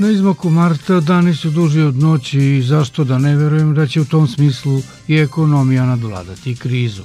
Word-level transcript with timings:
Na 0.00 0.10
izmaku 0.10 0.50
marta 0.50 1.00
dani 1.00 1.34
su 1.34 1.50
duži 1.50 1.80
od 1.80 1.96
noći 1.96 2.38
i 2.38 2.62
zašto 2.62 3.04
da 3.04 3.18
ne 3.18 3.36
verujem 3.36 3.74
da 3.74 3.86
će 3.86 4.00
u 4.00 4.04
tom 4.04 4.28
smislu 4.28 4.82
i 5.08 5.16
ekonomija 5.16 5.86
nadvladati 5.86 6.56
krizu. 6.56 7.02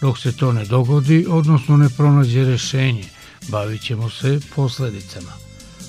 Dok 0.00 0.18
se 0.18 0.32
to 0.32 0.52
ne 0.52 0.64
dogodi, 0.64 1.26
odnosno 1.28 1.76
ne 1.76 1.88
pronađe 1.88 2.44
rešenje, 2.44 3.04
bavit 3.48 3.82
ćemo 3.82 4.10
se 4.10 4.40
posledicama. 4.54 5.32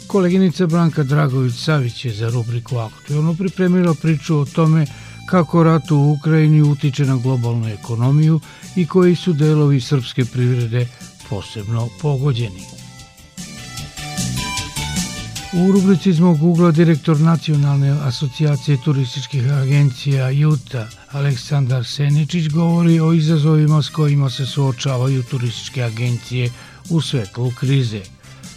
Koleginica 0.08 0.68
Branka 0.68 1.04
Dragović-Savić 1.04 2.05
je 2.05 2.13
za 2.13 2.30
rubriku 2.30 2.77
Aktualno 2.77 3.34
pripremila 3.34 3.94
priču 4.02 4.38
o 4.38 4.46
tome 4.46 4.85
kako 5.30 5.63
rat 5.63 5.91
u 5.91 6.16
Ukrajini 6.20 6.62
utiče 6.62 7.05
na 7.05 7.18
globalnu 7.18 7.68
ekonomiju 7.68 8.40
i 8.76 8.85
koji 8.85 9.16
su 9.16 9.34
delovi 9.34 9.82
srpske 9.82 10.26
privrede 10.26 10.88
posebno 11.30 11.90
pogođeni. 12.02 12.71
U 15.54 15.72
rubrici 15.72 16.22
mog 16.22 16.44
ugla 16.44 16.72
direktor 16.72 17.20
Nacionalne 17.20 17.90
asocijacije 17.90 18.77
turističkih 18.84 19.52
agencija 19.54 20.30
Juta 20.30 20.88
Aleksandar 21.12 21.85
Seničić 21.85 22.49
govori 22.49 22.99
o 22.99 23.13
izazovima 23.13 23.82
s 23.82 23.90
kojima 23.90 24.29
se 24.29 24.46
suočavaju 24.46 25.24
turističke 25.24 25.84
agencije 25.84 26.52
u 26.90 27.02
svetlu 27.02 27.52
krize, 27.60 28.02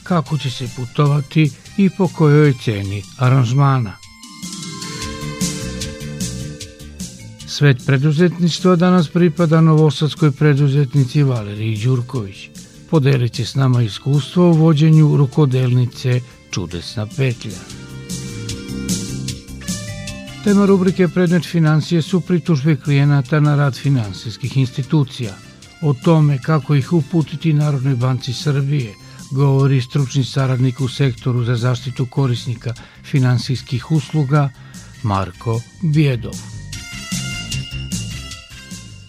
kako 0.02 0.38
će 0.38 0.50
se 0.50 0.68
putovati 0.76 1.50
i 1.76 1.90
po 1.90 2.08
kojoj 2.08 2.54
ceni 2.64 3.02
aranžmana. 3.18 3.92
Svet 7.46 7.86
preduzetništva 7.86 8.76
danas 8.76 9.08
pripada 9.08 9.60
novosadskoj 9.60 10.32
preduzetnici 10.32 11.22
Valeriji 11.22 11.76
Đurković. 11.84 12.48
Podelit 12.90 13.32
će 13.32 13.44
s 13.44 13.54
nama 13.54 13.82
iskustvo 13.82 14.50
u 14.50 14.52
vođenju 14.52 15.16
rukodelnice 15.16 16.20
Čudesna 16.54 17.06
petlja. 17.06 17.58
Tema 20.44 20.66
rubrike 20.66 21.08
Predmet 21.08 21.46
financije 21.46 22.02
su 22.02 22.20
pritužbe 22.20 22.76
klijenata 22.76 23.40
na 23.40 23.56
rad 23.56 23.74
finansijskih 23.74 24.56
institucija. 24.56 25.34
O 25.82 25.94
tome 26.04 26.38
kako 26.38 26.74
ih 26.74 26.92
uputiti 26.92 27.52
Narodnoj 27.52 27.96
banci 27.96 28.32
Srbije 28.32 28.94
govori 29.30 29.80
stručni 29.80 30.24
saradnik 30.24 30.80
u 30.80 30.88
sektoru 30.88 31.44
za 31.44 31.56
zaštitu 31.56 32.06
korisnika 32.06 32.74
finansijskih 33.04 33.90
usluga 33.90 34.50
Marko 35.02 35.60
Bjedov. 35.82 36.53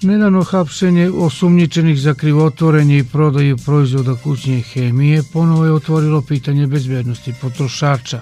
Nedavno 0.05 0.43
hapšenje 0.43 1.09
osumnjičenih 1.09 1.99
za 1.99 2.13
krivotvorenje 2.13 2.97
i 2.97 3.03
prodaju 3.03 3.57
proizvoda 3.57 4.15
kućne 4.23 4.61
hemije 4.61 5.23
ponovo 5.33 5.65
je 5.65 5.71
otvorilo 5.71 6.21
pitanje 6.21 6.67
bezbednosti 6.67 7.33
potrošača, 7.41 8.21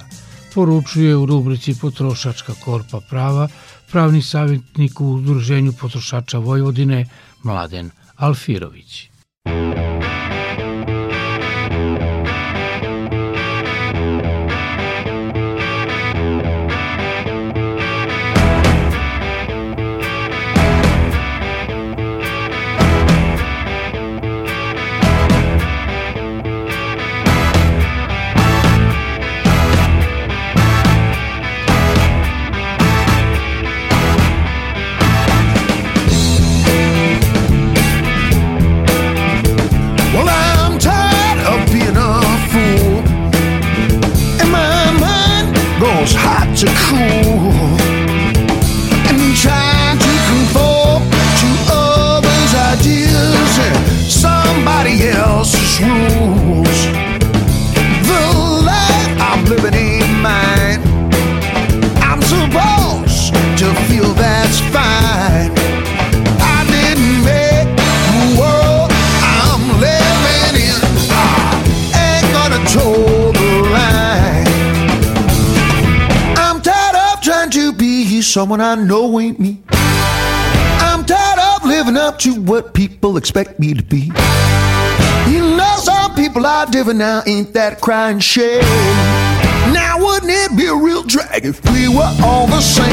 poručuje 0.54 1.16
u 1.16 1.26
rubrici 1.26 1.76
Potrošačka 1.82 2.54
korpa 2.66 3.02
prava 3.10 3.48
pravni 3.92 4.22
savjetnik 4.22 5.02
u 5.02 5.14
Udruženju 5.14 5.74
potrošača 5.74 6.38
Vojvodine 6.38 7.06
Mladen 7.44 7.92
Alfirović. 8.16 9.13
Someone 78.34 78.62
I 78.62 78.74
know 78.74 79.20
ain't 79.20 79.40
me. 79.40 79.62
I'm 79.70 81.06
tired 81.06 81.38
of 81.38 81.70
living 81.70 81.96
up 81.96 82.18
to 82.20 82.34
what 82.42 82.74
people 82.74 83.16
expect 83.16 83.60
me 83.60 83.76
to 83.76 83.84
be. 83.84 84.12
You 85.30 85.56
know, 85.56 85.76
some 85.78 86.16
people 86.16 86.44
are 86.44 86.66
different 86.66 86.98
now, 86.98 87.22
ain't 87.28 87.54
that 87.54 87.80
crying 87.80 88.18
shame? 88.18 88.64
Now, 89.72 90.00
wouldn't 90.00 90.32
it 90.32 90.58
be 90.58 90.66
a 90.66 90.74
real 90.74 91.04
drag 91.04 91.46
if 91.46 91.64
we 91.72 91.88
were 91.88 92.12
all 92.24 92.48
the 92.48 92.60
same? 92.60 92.90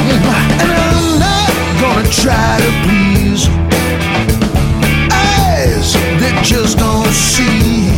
And 0.60 0.72
I'm 0.86 1.18
not 1.18 1.48
gonna 1.80 2.10
try 2.10 2.60
to 2.60 2.70
please 2.84 3.48
eyes 5.10 5.94
that 6.20 6.44
just 6.44 6.76
don't 6.76 7.14
see. 7.14 7.88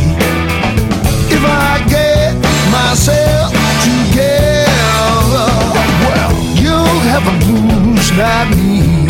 If 1.27 1.43
I 1.43 1.83
get 1.89 2.35
myself 2.71 3.42
blues 7.31 8.11
na 8.17 8.45
minha. 8.45 9.02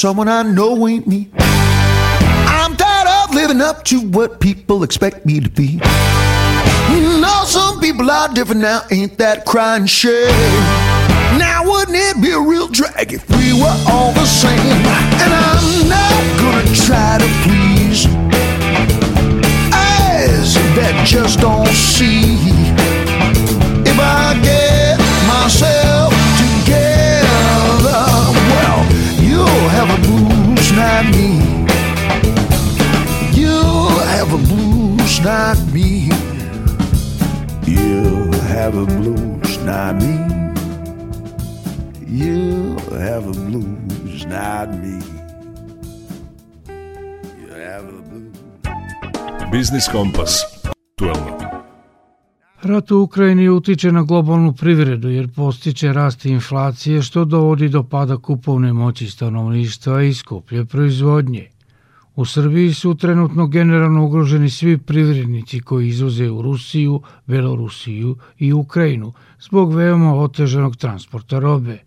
Someone 0.00 0.28
I 0.28 0.42
know 0.42 0.88
ain't 0.88 1.06
me. 1.06 1.28
I'm 1.36 2.74
tired 2.74 3.06
of 3.06 3.34
living 3.34 3.60
up 3.60 3.84
to 3.84 4.00
what 4.00 4.40
people 4.40 4.82
expect 4.82 5.26
me 5.26 5.40
to 5.40 5.50
be. 5.50 5.78
You 6.90 7.20
know, 7.20 7.42
some 7.44 7.80
people 7.80 8.10
are 8.10 8.32
different 8.32 8.62
now, 8.62 8.80
ain't 8.90 9.18
that 9.18 9.44
crying 9.44 9.84
shame? 9.84 10.32
Now, 11.36 11.64
wouldn't 11.66 11.98
it 11.98 12.22
be 12.22 12.30
a 12.30 12.40
real 12.40 12.68
drag 12.68 13.12
if 13.12 13.28
we 13.28 13.52
were 13.52 13.76
all 13.90 14.12
the 14.12 14.24
same? 14.24 14.80
And 15.20 15.32
I'm 15.34 15.86
not 15.86 16.22
gonna 16.40 16.74
try 16.74 17.18
to 17.20 17.28
please 17.44 18.06
eyes 19.74 20.54
that 20.76 21.04
just 21.06 21.40
don't 21.40 21.68
see. 21.68 22.38
If 23.84 23.98
I 24.00 24.40
get 24.42 24.98
myself 25.28 25.79
Business 30.70 30.76
not 30.76 31.04
me. 31.16 31.28
You 33.40 33.88
have 34.06 34.32
a 34.32 34.38
blues 34.38 35.20
not 35.20 35.58
me. 35.72 36.08
You 37.66 38.30
have 38.48 38.76
a 38.76 38.86
blues 38.86 39.58
not 39.64 39.96
me. 39.96 40.14
You 42.06 42.76
have 42.92 43.26
a 43.26 43.32
blues 43.32 44.26
not 44.26 44.68
me. 44.78 45.00
You 47.40 47.48
have 47.48 47.88
a 47.88 48.02
blues. 51.10 51.49
Rat 52.62 52.90
u 52.90 53.00
Ukrajini 53.00 53.48
utiče 53.48 53.92
na 53.92 54.02
globalnu 54.02 54.52
privredu 54.52 55.08
jer 55.08 55.28
postiče 55.28 55.92
rast 55.92 56.26
inflacije 56.26 57.02
što 57.02 57.24
dovodi 57.24 57.68
do 57.68 57.82
pada 57.82 58.16
kupovne 58.16 58.72
moći 58.72 59.06
stanovništva 59.06 60.02
i 60.02 60.14
skuplje 60.14 60.64
proizvodnje. 60.64 61.46
U 62.16 62.24
Srbiji 62.24 62.74
su 62.74 62.94
trenutno 62.94 63.46
generalno 63.46 64.04
ugroženi 64.04 64.50
svi 64.50 64.78
privrednici 64.78 65.60
koji 65.60 65.88
izvoze 65.88 66.30
u 66.30 66.42
Rusiju, 66.42 67.00
Belorusiju 67.26 68.16
i 68.38 68.52
Ukrajinu 68.52 69.12
zbog 69.40 69.74
veoma 69.74 70.14
otežanog 70.14 70.76
transporta 70.76 71.38
robe. 71.38 71.78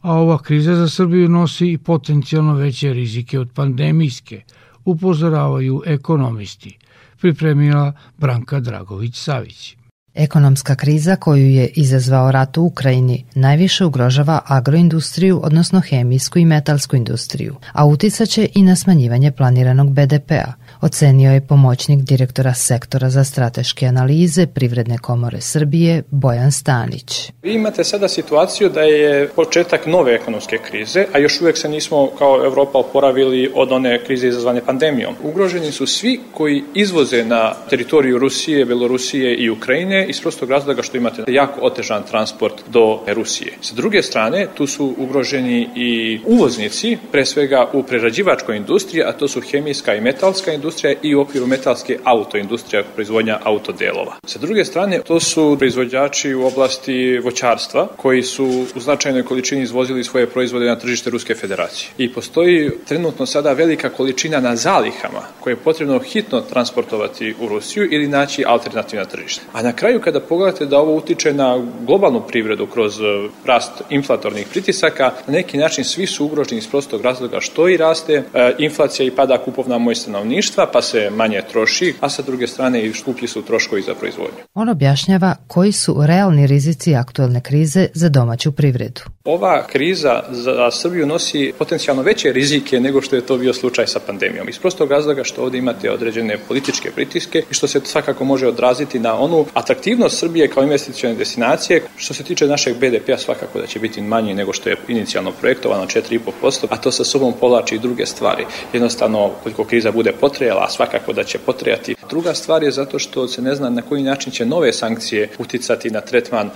A 0.00 0.12
ova 0.12 0.38
kriza 0.38 0.74
za 0.74 0.88
Srbiju 0.88 1.28
nosi 1.28 1.72
i 1.72 1.78
potencijalno 1.78 2.54
veće 2.54 2.92
rizike 2.92 3.38
od 3.40 3.50
pandemijske, 3.54 4.42
upozoravaju 4.84 5.82
ekonomisti, 5.86 6.78
pripremila 7.20 7.92
Branka 8.18 8.60
Dragović-Savić. 8.60 9.85
Ekonomska 10.16 10.74
kriza 10.74 11.16
koju 11.16 11.50
je 11.50 11.66
izazvao 11.66 12.32
rat 12.32 12.56
u 12.56 12.62
Ukrajini 12.62 13.24
najviše 13.34 13.84
ugrožava 13.84 14.40
agroindustriju, 14.46 15.40
odnosno 15.44 15.80
hemijsku 15.80 16.38
i 16.38 16.44
metalsku 16.44 16.96
industriju, 16.96 17.56
a 17.72 17.86
uticaće 17.86 18.48
i 18.54 18.62
na 18.62 18.76
smanjivanje 18.76 19.32
planiranog 19.32 19.90
BDP-a– 19.90 20.52
ocenio 20.80 21.32
je 21.32 21.40
pomoćnik 21.40 22.00
direktora 22.00 22.54
sektora 22.54 23.10
za 23.10 23.24
strateške 23.24 23.86
analize 23.86 24.46
Privredne 24.46 24.98
komore 24.98 25.40
Srbije 25.40 26.02
Bojan 26.10 26.52
Stanić. 26.52 27.32
Vi 27.42 27.54
imate 27.54 27.84
sada 27.84 28.08
situaciju 28.08 28.68
da 28.68 28.80
je 28.80 29.28
početak 29.28 29.86
nove 29.86 30.14
ekonomske 30.14 30.58
krize, 30.58 31.06
a 31.12 31.18
još 31.18 31.40
uvek 31.40 31.58
se 31.58 31.68
nismo 31.68 32.10
kao 32.18 32.44
Evropa 32.44 32.78
oporavili 32.78 33.50
od 33.54 33.72
one 33.72 34.04
krize 34.04 34.28
izazvane 34.28 34.60
pandemijom. 34.64 35.14
Ugroženi 35.22 35.72
su 35.72 35.86
svi 35.86 36.20
koji 36.32 36.64
izvoze 36.74 37.24
na 37.24 37.54
teritoriju 37.70 38.18
Rusije, 38.18 38.64
Belorusije 38.64 39.34
i 39.34 39.50
Ukrajine 39.50 40.06
iz 40.08 40.20
prostog 40.20 40.50
razloga 40.50 40.82
što 40.82 40.96
imate 40.96 41.24
jako 41.28 41.60
otežan 41.60 42.02
transport 42.10 42.54
do 42.68 43.00
Rusije. 43.06 43.52
Sa 43.60 43.74
druge 43.74 44.02
strane, 44.02 44.46
tu 44.54 44.66
su 44.66 44.94
ugroženi 44.98 45.68
i 45.76 46.20
uvoznici, 46.26 46.98
pre 47.12 47.24
svega 47.24 47.70
u 47.72 47.82
prerađivačkoj 47.82 48.56
industriji, 48.56 49.02
a 49.02 49.12
to 49.12 49.28
su 49.28 49.40
hemijska 49.40 49.94
i 49.94 50.00
metalska 50.00 50.52
industrija, 50.52 50.65
industrija 50.66 50.94
i 51.02 51.14
u 51.14 51.20
okviru 51.20 51.46
metalske 51.46 51.98
autoindustrija, 52.04 52.82
proizvodnja 52.94 53.38
autodelova. 53.44 54.16
Sa 54.24 54.38
druge 54.38 54.64
strane, 54.64 55.00
to 55.02 55.20
su 55.20 55.56
proizvođači 55.58 56.34
u 56.34 56.46
oblasti 56.46 57.18
voćarstva 57.18 57.88
koji 57.96 58.22
su 58.22 58.66
u 58.74 58.80
značajnoj 58.80 59.22
količini 59.22 59.62
izvozili 59.62 60.04
svoje 60.04 60.26
proizvode 60.26 60.66
na 60.66 60.76
tržište 60.76 61.10
Ruske 61.10 61.34
federacije. 61.34 61.90
I 61.98 62.12
postoji 62.12 62.70
trenutno 62.88 63.26
sada 63.26 63.52
velika 63.52 63.88
količina 63.88 64.40
na 64.40 64.56
zalihama 64.56 65.22
koje 65.40 65.52
je 65.52 65.56
potrebno 65.56 65.98
hitno 65.98 66.40
transportovati 66.40 67.34
u 67.40 67.48
Rusiju 67.48 67.88
ili 67.90 68.08
naći 68.08 68.44
alternativna 68.46 69.04
tržišta. 69.04 69.42
A 69.52 69.62
na 69.62 69.72
kraju 69.72 70.00
kada 70.00 70.20
pogledate 70.20 70.66
da 70.66 70.78
ovo 70.78 70.96
utiče 70.96 71.32
na 71.32 71.62
globalnu 71.86 72.22
privredu 72.28 72.66
kroz 72.66 73.00
e, 73.00 73.04
rast 73.44 73.82
inflatornih 73.90 74.46
pritisaka, 74.50 75.12
na 75.26 75.32
neki 75.32 75.58
način 75.58 75.84
svi 75.84 76.06
su 76.06 76.24
ugroženi 76.24 76.58
iz 76.58 76.68
prostog 76.68 77.00
razloga 77.02 77.40
što 77.40 77.68
i 77.68 77.76
raste 77.76 78.12
e, 78.12 78.54
inflacija 78.58 79.06
i 79.06 79.10
pada 79.10 79.38
kupovna 79.38 79.78
moć 79.78 79.98
stanovništva 79.98 80.55
sredstva, 80.56 80.72
pa 80.72 80.82
se 80.82 81.10
manje 81.10 81.42
troši, 81.52 81.94
a 82.00 82.08
sa 82.08 82.22
druge 82.22 82.46
strane 82.46 82.84
i 82.84 82.92
skuplji 82.92 83.28
su 83.28 83.42
troškovi 83.42 83.82
za 83.82 83.94
proizvodnju. 83.94 84.38
On 84.54 84.68
objašnjava 84.68 85.36
koji 85.46 85.72
su 85.72 85.96
realni 86.06 86.46
rizici 86.46 86.94
aktuelne 86.94 87.40
krize 87.40 87.88
za 87.94 88.08
domaću 88.08 88.52
privredu. 88.52 89.00
Ova 89.24 89.66
kriza 89.66 90.22
za 90.30 90.70
Srbiju 90.70 91.06
nosi 91.06 91.52
potencijalno 91.58 92.02
veće 92.02 92.32
rizike 92.32 92.80
nego 92.80 93.02
što 93.02 93.16
je 93.16 93.26
to 93.26 93.38
bio 93.38 93.54
slučaj 93.54 93.86
sa 93.86 94.00
pandemijom. 94.06 94.48
Iz 94.48 94.58
prostog 94.58 94.90
razloga 94.90 95.24
što 95.24 95.42
ovde 95.42 95.58
imate 95.58 95.90
određene 95.90 96.38
političke 96.48 96.90
pritiske 96.90 97.42
i 97.50 97.54
što 97.54 97.66
se 97.66 97.80
svakako 97.84 98.24
može 98.24 98.46
odraziti 98.46 98.98
na 98.98 99.18
onu 99.18 99.46
atraktivnost 99.54 100.18
Srbije 100.18 100.48
kao 100.48 100.62
investicione 100.62 101.14
destinacije. 101.14 101.82
Što 101.96 102.14
se 102.14 102.22
tiče 102.22 102.46
našeg 102.46 102.76
BDP-a 102.76 103.18
svakako 103.18 103.60
da 103.60 103.66
će 103.66 103.78
biti 103.78 104.00
manji 104.00 104.34
nego 104.34 104.52
što 104.52 104.68
je 104.68 104.76
inicijalno 104.88 105.32
projektovano 105.40 105.86
4,5%, 105.86 106.66
a 106.70 106.76
to 106.76 106.90
sa 106.90 107.04
sobom 107.04 107.32
povlači 107.40 107.74
i 107.74 107.78
druge 107.78 108.06
stvari. 108.06 108.46
Jednostavno, 108.72 109.30
koliko 109.42 109.64
kriza 109.64 109.92
bude 109.92 110.12
potrejala, 110.12 110.45
a 110.50 110.70
svakako 110.70 111.12
da 111.12 111.24
će 111.24 111.38
potrejati. 111.38 111.94
Druga 112.08 112.34
stvar 112.34 112.62
je 112.62 112.70
zato 112.70 112.98
što 112.98 113.28
se 113.28 113.42
ne 113.42 113.54
zna 113.54 113.70
na 113.70 113.82
koji 113.82 114.02
način 114.02 114.32
će 114.32 114.46
nove 114.46 114.72
sankcije 114.72 115.28
uticati 115.38 115.90
na 115.90 116.00
tretman 116.00 116.50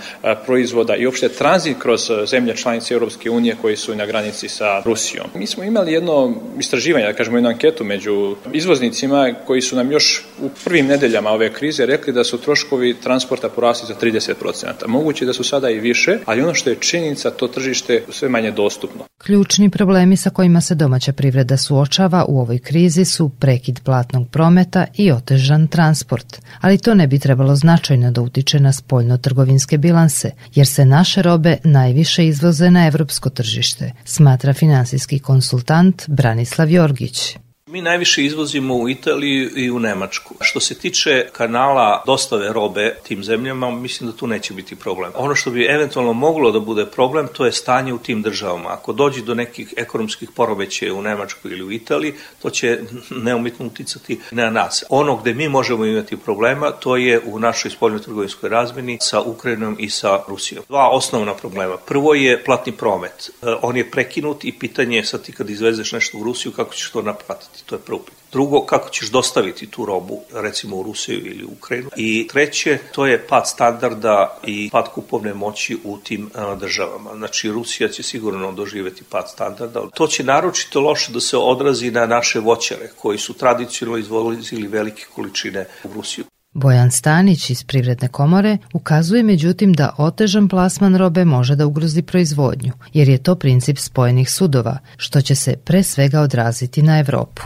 proizvoda 0.45 0.95
i 0.95 1.05
uopšte 1.05 1.29
tranzit 1.29 1.77
kroz 1.79 2.11
zemlje 2.25 2.55
članice 2.55 2.93
Europske 2.93 3.29
unije 3.29 3.55
koji 3.61 3.77
su 3.77 3.95
na 3.95 4.05
granici 4.05 4.49
sa 4.49 4.81
Rusijom. 4.85 5.27
Mi 5.35 5.47
smo 5.47 5.63
imali 5.63 5.93
jedno 5.93 6.35
istraživanje, 6.59 7.05
da 7.05 7.13
kažemo 7.13 7.37
jednu 7.37 7.49
anketu 7.49 7.83
među 7.83 8.35
izvoznicima 8.53 9.33
koji 9.47 9.61
su 9.61 9.75
nam 9.75 9.91
još 9.91 10.25
u 10.41 10.49
prvim 10.63 10.87
nedeljama 10.87 11.29
ove 11.29 11.53
krize 11.53 11.85
rekli 11.85 12.13
da 12.13 12.23
su 12.23 12.37
troškovi 12.37 12.93
transporta 12.93 13.49
porasli 13.49 13.87
za 13.87 13.95
30%. 14.01 14.87
Moguće 14.87 15.25
da 15.25 15.33
su 15.33 15.43
sada 15.43 15.69
i 15.69 15.79
više, 15.79 16.17
ali 16.25 16.41
ono 16.41 16.53
što 16.53 16.69
je 16.69 16.75
činjenica, 16.75 17.31
to 17.31 17.47
tržište 17.47 18.03
sve 18.09 18.29
manje 18.29 18.51
dostupno. 18.51 19.03
Ključni 19.17 19.69
problemi 19.69 20.17
sa 20.17 20.29
kojima 20.29 20.61
se 20.61 20.75
domaća 20.75 21.13
privreda 21.13 21.57
suočava 21.57 22.25
u 22.27 22.39
ovoj 22.39 22.59
krizi 22.59 23.05
su 23.05 23.29
prekid 23.39 23.79
platnog 23.83 24.29
prometa 24.29 24.85
i 24.97 25.11
otežan 25.11 25.67
transport, 25.67 26.41
ali 26.61 26.77
to 26.77 26.95
ne 26.95 27.07
bi 27.07 27.19
trebalo 27.19 27.55
značajno 27.55 28.11
da 28.11 28.21
utiče 28.21 28.59
na 28.59 28.71
spoljno-trgovinske 28.71 29.77
bilanse, 29.77 30.31
jer 30.55 30.67
se 30.67 30.85
naše 30.85 31.21
robe 31.21 31.57
najviše 31.63 32.27
izvoze 32.27 32.71
na 32.71 32.87
evropsko 32.87 33.29
tržište, 33.29 33.91
smatra 34.05 34.53
finansijski 34.53 35.19
konsultant 35.19 36.03
Branislav 36.07 36.71
Jorgić. 36.71 37.37
Mi 37.71 37.81
najviše 37.81 38.23
izvozimo 38.23 38.75
u 38.75 38.89
Italiju 38.89 39.49
i 39.55 39.71
u 39.71 39.79
Nemačku. 39.79 40.35
Što 40.41 40.59
se 40.59 40.75
tiče 40.75 41.27
kanala 41.31 42.03
dostave 42.05 42.53
robe 42.53 42.95
tim 43.07 43.23
zemljama, 43.23 43.71
mislim 43.71 44.11
da 44.11 44.17
tu 44.17 44.27
neće 44.27 44.53
biti 44.53 44.75
problem. 44.75 45.11
Ono 45.15 45.35
što 45.35 45.51
bi 45.51 45.65
eventualno 45.65 46.13
moglo 46.13 46.51
da 46.51 46.59
bude 46.59 46.85
problem, 46.85 47.27
to 47.33 47.45
je 47.45 47.51
stanje 47.51 47.93
u 47.93 47.97
tim 47.97 48.21
državama. 48.21 48.69
Ako 48.69 48.93
dođe 48.93 49.21
do 49.21 49.35
nekih 49.35 49.73
ekonomskih 49.77 50.29
porobećaja 50.35 50.93
u 50.93 51.01
Nemačkoj 51.01 51.51
ili 51.51 51.63
u 51.63 51.71
Italiji, 51.71 52.13
to 52.41 52.49
će 52.49 52.79
neumitno 53.09 53.65
uticati 53.65 54.19
na 54.31 54.49
nas. 54.49 54.83
Ono 54.89 55.15
gde 55.15 55.33
mi 55.33 55.49
možemo 55.49 55.85
imati 55.85 56.17
problema, 56.17 56.71
to 56.71 56.97
je 56.97 57.21
u 57.25 57.39
našoj 57.39 57.71
spoljnotrgovinskoj 57.71 58.49
razmeni 58.49 58.97
sa 59.01 59.21
Ukrajinom 59.21 59.75
i 59.79 59.89
sa 59.89 60.19
Rusijom. 60.27 60.63
Dva 60.67 60.89
osnovna 60.89 61.33
problema. 61.33 61.77
Prvo 61.77 62.13
je 62.13 62.43
platni 62.43 62.71
promet. 62.71 63.29
E, 63.41 63.45
on 63.61 63.77
je 63.77 63.91
prekinut 63.91 64.45
i 64.45 64.51
pitanje 64.59 64.97
je 64.97 65.05
sad 65.05 65.23
ti 65.23 65.31
kad 65.31 65.49
izvezeš 65.49 65.91
nešto 65.91 66.17
u 66.17 66.23
Rusiju, 66.23 66.51
kako 66.51 66.73
ćeš 66.73 66.91
to 66.91 67.01
naplatiti 67.01 67.60
to 67.65 67.75
je 67.75 67.79
prvo 67.79 67.99
pitanje. 67.99 68.21
Drugo, 68.31 68.65
kako 68.65 68.89
ćeš 68.89 69.09
dostaviti 69.09 69.67
tu 69.67 69.85
robu, 69.85 70.21
recimo 70.33 70.75
u 70.75 70.83
Rusiju 70.83 71.25
ili 71.25 71.43
u 71.45 71.49
Ukrajinu. 71.57 71.89
I 71.95 72.27
treće, 72.31 72.77
to 72.91 73.05
je 73.05 73.27
pad 73.27 73.47
standarda 73.47 74.39
i 74.43 74.69
pad 74.71 74.93
kupovne 74.93 75.33
moći 75.33 75.77
u 75.83 75.97
tim 75.97 76.29
državama. 76.59 77.15
Znači, 77.15 77.51
Rusija 77.51 77.89
će 77.89 78.03
sigurno 78.03 78.51
doživeti 78.51 79.03
pad 79.03 79.29
standarda. 79.29 79.81
To 79.93 80.07
će 80.07 80.23
naročito 80.23 80.81
loše 80.81 81.11
da 81.11 81.19
se 81.19 81.37
odrazi 81.37 81.91
na 81.91 82.05
naše 82.05 82.39
voćare, 82.39 82.89
koji 82.95 83.17
su 83.17 83.33
tradicionalno 83.33 83.99
izvozili 83.99 84.67
velike 84.67 85.05
količine 85.15 85.67
u 85.83 85.93
Rusiju. 85.93 86.25
Bojan 86.53 86.91
Stanić 86.91 87.49
iz 87.49 87.63
Privredne 87.63 88.07
komore 88.07 88.57
ukazuje 88.73 89.23
međutim 89.23 89.73
da 89.73 89.95
otežan 89.97 90.47
plasman 90.47 90.95
robe 90.95 91.25
može 91.25 91.55
da 91.55 91.65
ugrozi 91.65 92.01
proizvodnju, 92.01 92.73
jer 92.93 93.09
je 93.09 93.17
to 93.17 93.35
princip 93.35 93.77
spojenih 93.77 94.31
sudova, 94.31 94.77
što 94.97 95.21
će 95.21 95.35
se 95.35 95.55
pre 95.55 95.83
svega 95.83 96.21
odraziti 96.21 96.81
na 96.81 96.99
Evropu. 96.99 97.41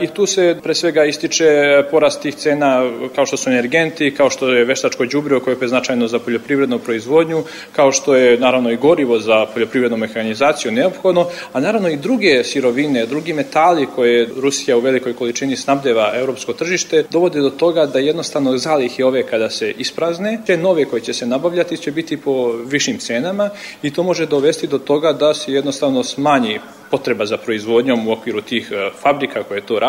I 0.00 0.06
tu 0.06 0.26
se 0.26 0.56
pre 0.62 0.74
svega 0.74 1.04
ističe 1.04 1.46
porast 1.90 2.22
tih 2.22 2.34
cena 2.34 2.90
kao 3.14 3.26
što 3.26 3.36
su 3.36 3.50
energenti, 3.50 4.14
kao 4.14 4.30
što 4.30 4.48
je 4.48 4.64
veštačko 4.64 5.06
đubrivo 5.06 5.40
koje 5.40 5.56
je 5.60 5.68
značajno 5.68 6.08
za 6.08 6.18
poljoprivrednu 6.18 6.78
proizvodnju, 6.78 7.42
kao 7.72 7.92
što 7.92 8.14
je 8.14 8.38
naravno 8.38 8.70
i 8.70 8.76
gorivo 8.76 9.18
za 9.18 9.46
poljoprivrednu 9.54 9.96
mehanizaciju 9.96 10.72
neophodno, 10.72 11.26
a 11.52 11.60
naravno 11.60 11.88
i 11.88 11.96
druge 11.96 12.44
sirovine, 12.44 13.06
drugi 13.06 13.32
metali 13.32 13.86
koje 13.94 14.28
Rusija 14.36 14.76
u 14.76 14.80
velikoj 14.80 15.14
količini 15.14 15.56
snabdeva 15.56 16.12
evropsko 16.14 16.52
tržište, 16.52 17.04
dovode 17.10 17.40
do 17.40 17.50
toga 17.50 17.86
da 17.86 17.98
jednostavno 17.98 18.56
zalihe 18.56 19.04
ove 19.04 19.22
kada 19.22 19.50
se 19.50 19.70
isprazne, 19.70 20.38
te 20.46 20.56
nove 20.56 20.84
koje 20.84 21.00
će 21.00 21.14
se 21.14 21.26
nabavljati 21.26 21.76
će 21.76 21.90
biti 21.90 22.16
po 22.16 22.52
višim 22.66 22.98
cenama 22.98 23.50
i 23.82 23.92
to 23.92 24.02
može 24.02 24.26
dovesti 24.26 24.66
do 24.66 24.78
toga 24.78 25.12
da 25.12 25.34
se 25.34 25.52
jednostavno 25.52 26.04
smanji 26.04 26.60
potreba 26.90 27.26
za 27.26 27.36
proizvodnjom 27.36 28.08
u 28.08 28.12
okviru 28.12 28.40
tih 28.40 28.72
e, 28.72 28.90
fabrika 29.02 29.42
koje 29.42 29.60
to 29.60 29.78
rade, 29.78 29.87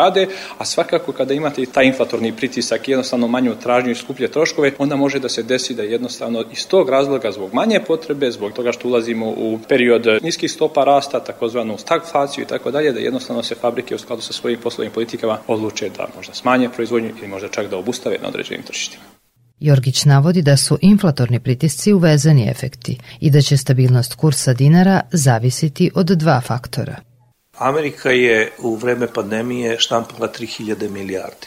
a 0.58 0.64
svakako 0.64 1.12
kada 1.12 1.34
imate 1.34 1.66
taj 1.66 1.86
inflatorni 1.86 2.32
pritisak 2.36 2.88
i 2.88 2.90
jednostavno 2.90 3.28
manju 3.28 3.54
tražnju 3.62 3.90
i 3.90 3.94
skuplje 3.94 4.28
troškove, 4.28 4.72
onda 4.78 4.96
može 4.96 5.18
da 5.18 5.28
se 5.28 5.42
desi 5.42 5.74
da 5.74 5.82
jednostavno 5.82 6.44
iz 6.52 6.66
tog 6.66 6.88
razloga 6.88 7.32
zbog 7.32 7.54
manje 7.54 7.80
potrebe, 7.86 8.30
zbog 8.30 8.52
toga 8.52 8.72
što 8.72 8.88
ulazimo 8.88 9.26
u 9.28 9.58
period 9.68 10.06
niskih 10.22 10.52
stopa 10.52 10.84
rasta, 10.84 11.20
takozvanu 11.20 11.78
stagflaciju 11.78 12.44
i 12.44 12.46
tako 12.46 12.70
dalje, 12.70 12.92
da 12.92 13.00
jednostavno 13.00 13.42
se 13.42 13.54
fabrike 13.54 13.94
u 13.94 13.98
skladu 13.98 14.22
sa 14.22 14.32
svojim 14.32 14.58
poslovnim 14.60 14.92
politikama 14.92 15.38
odluče 15.46 15.90
da 15.96 16.08
možda 16.16 16.34
smanje 16.34 16.68
proizvodnju 16.68 17.12
ili 17.18 17.28
možda 17.28 17.48
čak 17.48 17.70
da 17.70 17.76
obustave 17.76 18.18
na 18.22 18.28
određenim 18.28 18.62
tržištima. 18.62 19.04
Jorgić 19.60 20.04
navodi 20.04 20.42
da 20.42 20.56
su 20.56 20.78
inflatorni 20.80 21.40
pritisci 21.40 21.92
uvezeni 21.92 22.48
efekti 22.50 22.98
i 23.20 23.30
da 23.30 23.40
će 23.40 23.56
stabilnost 23.56 24.14
kursa 24.14 24.52
dinara 24.52 25.00
zavisiti 25.12 25.90
od 25.94 26.06
dva 26.06 26.40
faktora. 26.40 27.09
Amerika 27.60 28.10
je 28.10 28.52
u 28.58 28.76
vreme 28.76 29.12
pandemije 29.12 29.76
štampala 29.78 30.28
3000 30.28 30.88
milijardi. 30.88 31.46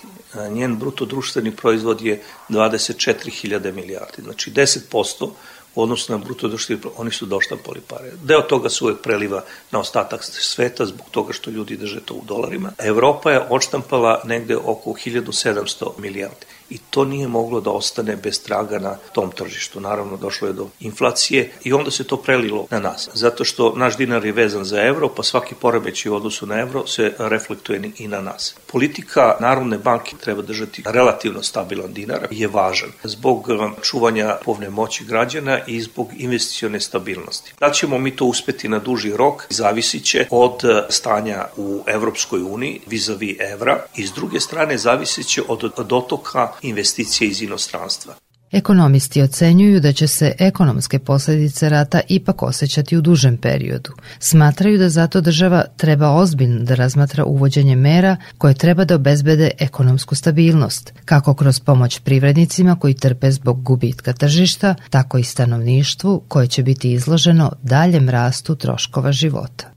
Njen 0.49 0.75
bruto 0.77 1.05
društveni 1.05 1.55
proizvod 1.55 2.01
je 2.01 2.21
24.000 2.49 3.71
milijardi. 3.71 4.21
Znači 4.21 4.51
10% 4.51 5.29
u 5.75 5.81
odnosu 5.81 6.11
na 6.11 6.17
bruto 6.17 6.47
društveni 6.47 6.81
oni 6.97 7.11
su 7.11 7.25
doštampali 7.25 7.81
pare. 7.87 8.11
Deo 8.23 8.41
toga 8.41 8.69
se 8.69 8.83
uvek 8.83 9.01
preliva 9.01 9.43
na 9.71 9.79
ostatak 9.79 10.23
sveta 10.23 10.85
zbog 10.85 11.05
toga 11.11 11.33
što 11.33 11.51
ljudi 11.51 11.77
drže 11.77 11.99
to 11.99 12.13
u 12.13 12.21
dolarima. 12.25 12.71
Evropa 12.77 13.31
je 13.31 13.45
odštampala 13.49 14.21
negde 14.25 14.57
oko 14.57 14.89
1700 14.89 15.91
milijardi 15.97 16.45
i 16.69 16.77
to 16.89 17.05
nije 17.05 17.27
moglo 17.27 17.61
da 17.61 17.71
ostane 17.71 18.15
bez 18.15 18.43
traga 18.43 18.79
na 18.79 18.95
tom 19.13 19.31
tržištu. 19.31 19.79
Naravno, 19.79 20.17
došlo 20.17 20.47
je 20.47 20.53
do 20.53 20.67
inflacije 20.79 21.51
i 21.63 21.73
onda 21.73 21.91
se 21.91 22.03
to 22.03 22.17
prelilo 22.17 22.67
na 22.69 22.79
nas. 22.79 23.09
Zato 23.13 23.43
što 23.43 23.73
naš 23.75 23.97
dinar 23.97 24.25
je 24.25 24.31
vezan 24.31 24.65
za 24.65 24.81
evro, 24.81 25.09
pa 25.09 25.23
svaki 25.23 25.55
poremeći 25.55 26.09
u 26.09 26.15
odnosu 26.15 26.45
na 26.45 26.59
evro 26.59 26.87
se 26.87 27.13
reflektuje 27.17 27.91
i 27.97 28.07
na 28.07 28.21
nas. 28.21 28.55
Politika 28.71 29.35
Narodne 29.39 29.77
banke 29.77 30.15
treba 30.23 30.41
držati 30.41 30.83
relativno 30.85 31.43
stabilan 31.43 31.93
dinar 31.93 32.27
je 32.31 32.47
važan 32.47 32.89
zbog 33.03 33.47
um, 33.49 33.75
čuvanja 33.81 34.37
povne 34.45 34.69
moći 34.69 35.05
građana 35.05 35.59
i 35.67 35.81
zbog 35.81 36.09
investicione 36.17 36.79
stabilnosti. 36.79 37.53
Da 37.59 37.71
ćemo 37.71 37.97
mi 37.97 38.15
to 38.15 38.25
uspeti 38.25 38.67
na 38.67 38.79
duži 38.79 39.13
rok 39.17 39.45
zavisit 39.49 40.03
će 40.05 40.27
od 40.31 40.63
uh, 40.63 40.69
stanja 40.89 41.45
u 41.57 41.83
Evropskoj 41.87 42.41
uniji 42.41 42.81
vizavi 42.87 43.37
evra 43.39 43.85
i 43.95 44.07
s 44.07 44.11
druge 44.11 44.39
strane 44.39 44.77
zavisit 44.77 45.27
će 45.27 45.41
od 45.47 45.71
dotoka 45.87 46.52
investicije 46.61 47.29
iz 47.29 47.41
inostranstva. 47.41 48.15
Ekonomisti 48.53 49.21
ocenjuju 49.21 49.79
da 49.79 49.93
će 49.93 50.07
se 50.07 50.35
ekonomske 50.39 50.99
posledice 50.99 51.69
rata 51.69 52.01
ipak 52.09 52.43
osjećati 52.43 52.97
u 52.97 53.01
dužem 53.01 53.37
periodu. 53.37 53.91
Smatraju 54.19 54.77
da 54.77 54.89
zato 54.89 55.21
država 55.21 55.65
treba 55.77 56.09
ozbiljno 56.09 56.63
da 56.63 56.75
razmatra 56.75 57.25
uvođenje 57.25 57.75
mera 57.75 58.17
koje 58.37 58.53
treba 58.53 58.85
da 58.85 58.95
obezbede 58.95 59.51
ekonomsku 59.59 60.15
stabilnost, 60.15 60.93
kako 61.05 61.33
kroz 61.33 61.59
pomoć 61.59 61.99
privrednicima 61.99 62.79
koji 62.79 62.93
trpe 62.93 63.31
zbog 63.31 63.63
gubitka 63.63 64.13
tržišta, 64.13 64.75
tako 64.89 65.17
i 65.17 65.23
stanovništvu 65.23 66.23
koje 66.27 66.47
će 66.47 66.63
biti 66.63 66.91
izloženo 66.91 67.51
daljem 67.63 68.09
rastu 68.09 68.55
troškova 68.55 69.11
života. 69.11 69.72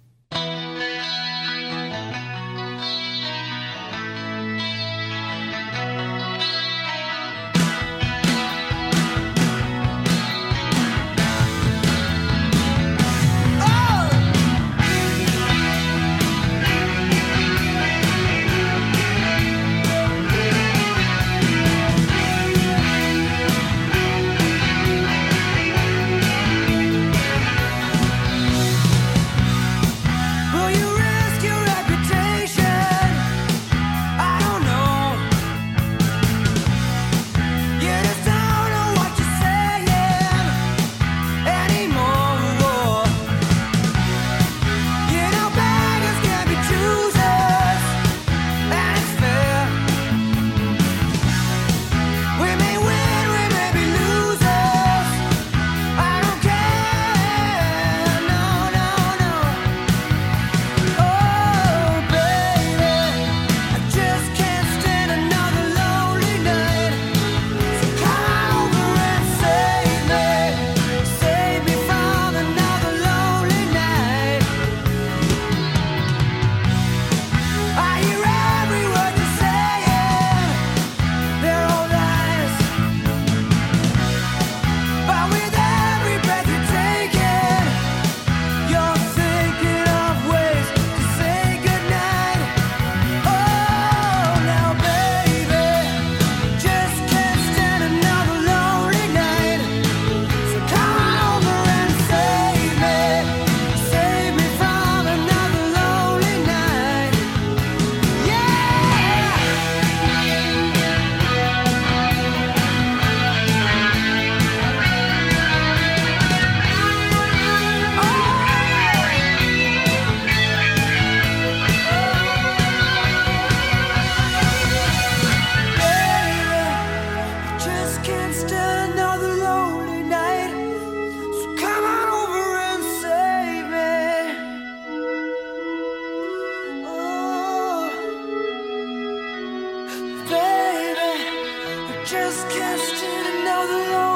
just 142.06 142.48
cast 142.50 143.02
in 143.02 143.26
another 143.40 143.90
load. 143.90 144.15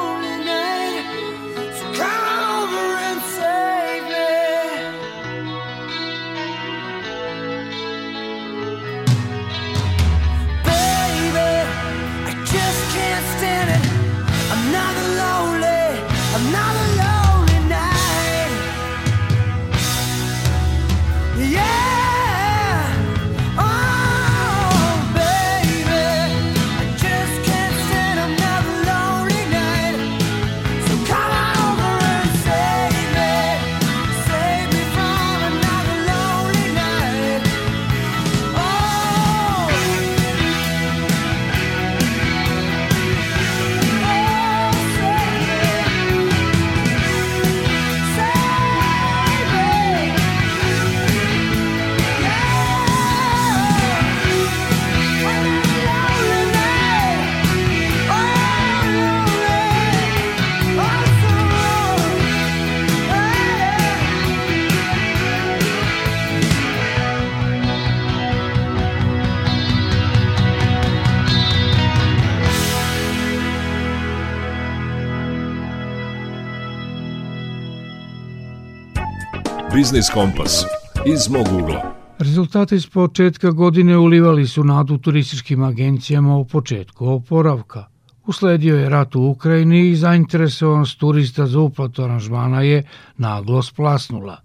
Biznis 79.91 80.09
Kompas 80.13 80.65
iz 81.05 81.29
mog 81.29 81.47
ugla. 81.61 81.95
Rezultati 82.19 82.75
iz 82.75 82.87
početka 82.87 83.51
godine 83.51 83.97
ulivali 83.97 84.47
su 84.47 84.63
nadu 84.63 84.97
turističkim 84.97 85.63
agencijama 85.63 86.35
u 86.37 86.45
početku 86.45 87.07
oporavka. 87.07 87.85
Usledio 88.25 88.77
je 88.77 88.89
rat 88.89 89.15
u 89.15 89.21
Ukrajini 89.21 89.89
i 89.89 89.95
zainteresovanost 89.95 90.99
turista 90.99 91.47
za 91.47 91.59
uplatu 91.59 92.03
aranžmana 92.03 92.61
je 92.61 92.83
naglo 93.17 93.61
splasnula. 93.61 94.37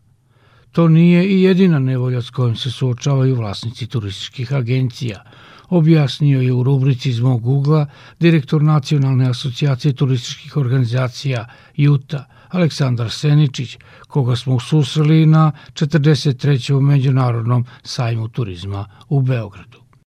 To 0.73 0.88
nije 0.88 1.29
i 1.29 1.43
jedina 1.43 1.79
nevolja 1.79 2.23
s 2.23 2.31
kojom 2.31 2.57
se 2.57 2.71
suočavaju 2.71 3.37
vlasnici 3.37 3.87
turističkih 3.87 4.53
agencija, 4.53 5.23
objasnio 5.69 6.41
je 6.41 6.53
u 6.53 6.62
rubrici 6.62 7.11
iz 7.11 7.21
mog 7.21 7.47
ugla 7.47 7.87
direktor 8.21 8.62
Nacionalne 8.62 9.29
asocijacije 9.29 9.95
turističkih 9.95 10.57
organizacija 10.57 11.47
JUTA 11.76 12.36
Aleksandar 12.50 13.11
Seničić, 13.11 13.79
koga 14.09 14.37
smo 14.37 14.61
susreli 14.61 15.26
na 15.26 15.53
43. 15.73 16.81
međunarodnom 16.81 17.65
sajmu 17.83 18.29
turizma 18.29 18.85
u 19.09 19.21
Beogradu. 19.21 19.79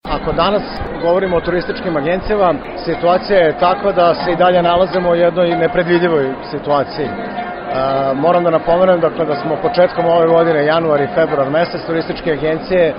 Ako 0.09 0.33
danas 0.33 0.63
govorimo 1.03 1.37
o 1.37 1.41
turističkim 1.41 1.97
agencijama, 1.97 2.55
situacija 2.85 3.39
je 3.39 3.59
takva 3.59 3.93
da 3.93 4.15
se 4.15 4.33
i 4.33 4.37
dalje 4.37 4.63
nalazimo 4.63 5.11
u 5.11 5.15
jednoj 5.15 5.49
nepredvidivoj 5.57 6.35
situaciji. 6.51 7.07
E, 7.07 7.13
moram 8.15 8.45
da 8.45 8.51
napomenem 8.51 9.01
dakle, 9.01 9.25
da 9.25 9.37
smo 9.43 9.63
početkom 9.63 10.05
ove 10.07 10.27
godine, 10.29 10.67
januar 10.67 11.01
i 11.01 11.15
februar 11.15 11.51
mesec, 11.51 11.81
turističke 11.87 12.31
agencije 12.33 12.95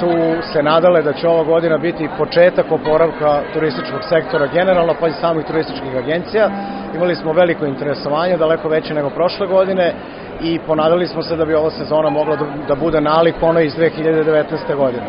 su 0.00 0.42
se 0.52 0.62
nadale 0.62 1.02
da 1.02 1.12
će 1.12 1.28
ova 1.28 1.42
godina 1.42 1.78
biti 1.78 2.08
početak 2.18 2.72
oporavka 2.72 3.42
turističkog 3.52 4.04
sektora 4.08 4.46
generalno, 4.46 4.94
pa 5.00 5.08
i 5.08 5.12
samih 5.12 5.46
turističkih 5.46 5.96
agencija. 5.96 6.50
Imali 6.96 7.14
smo 7.16 7.32
veliko 7.32 7.66
interesovanje, 7.66 8.36
daleko 8.36 8.68
veće 8.68 8.94
nego 8.94 9.10
prošle 9.10 9.46
godine 9.46 9.94
i 10.42 10.58
ponadali 10.58 11.06
smo 11.06 11.22
se 11.22 11.36
da 11.36 11.44
bi 11.44 11.54
ova 11.54 11.70
sezona 11.70 12.10
mogla 12.10 12.36
da, 12.36 12.44
da 12.68 12.74
bude 12.74 13.00
nalik 13.00 13.34
ono 13.42 13.60
iz 13.60 13.74
2019. 13.74 14.76
godine. 14.76 15.06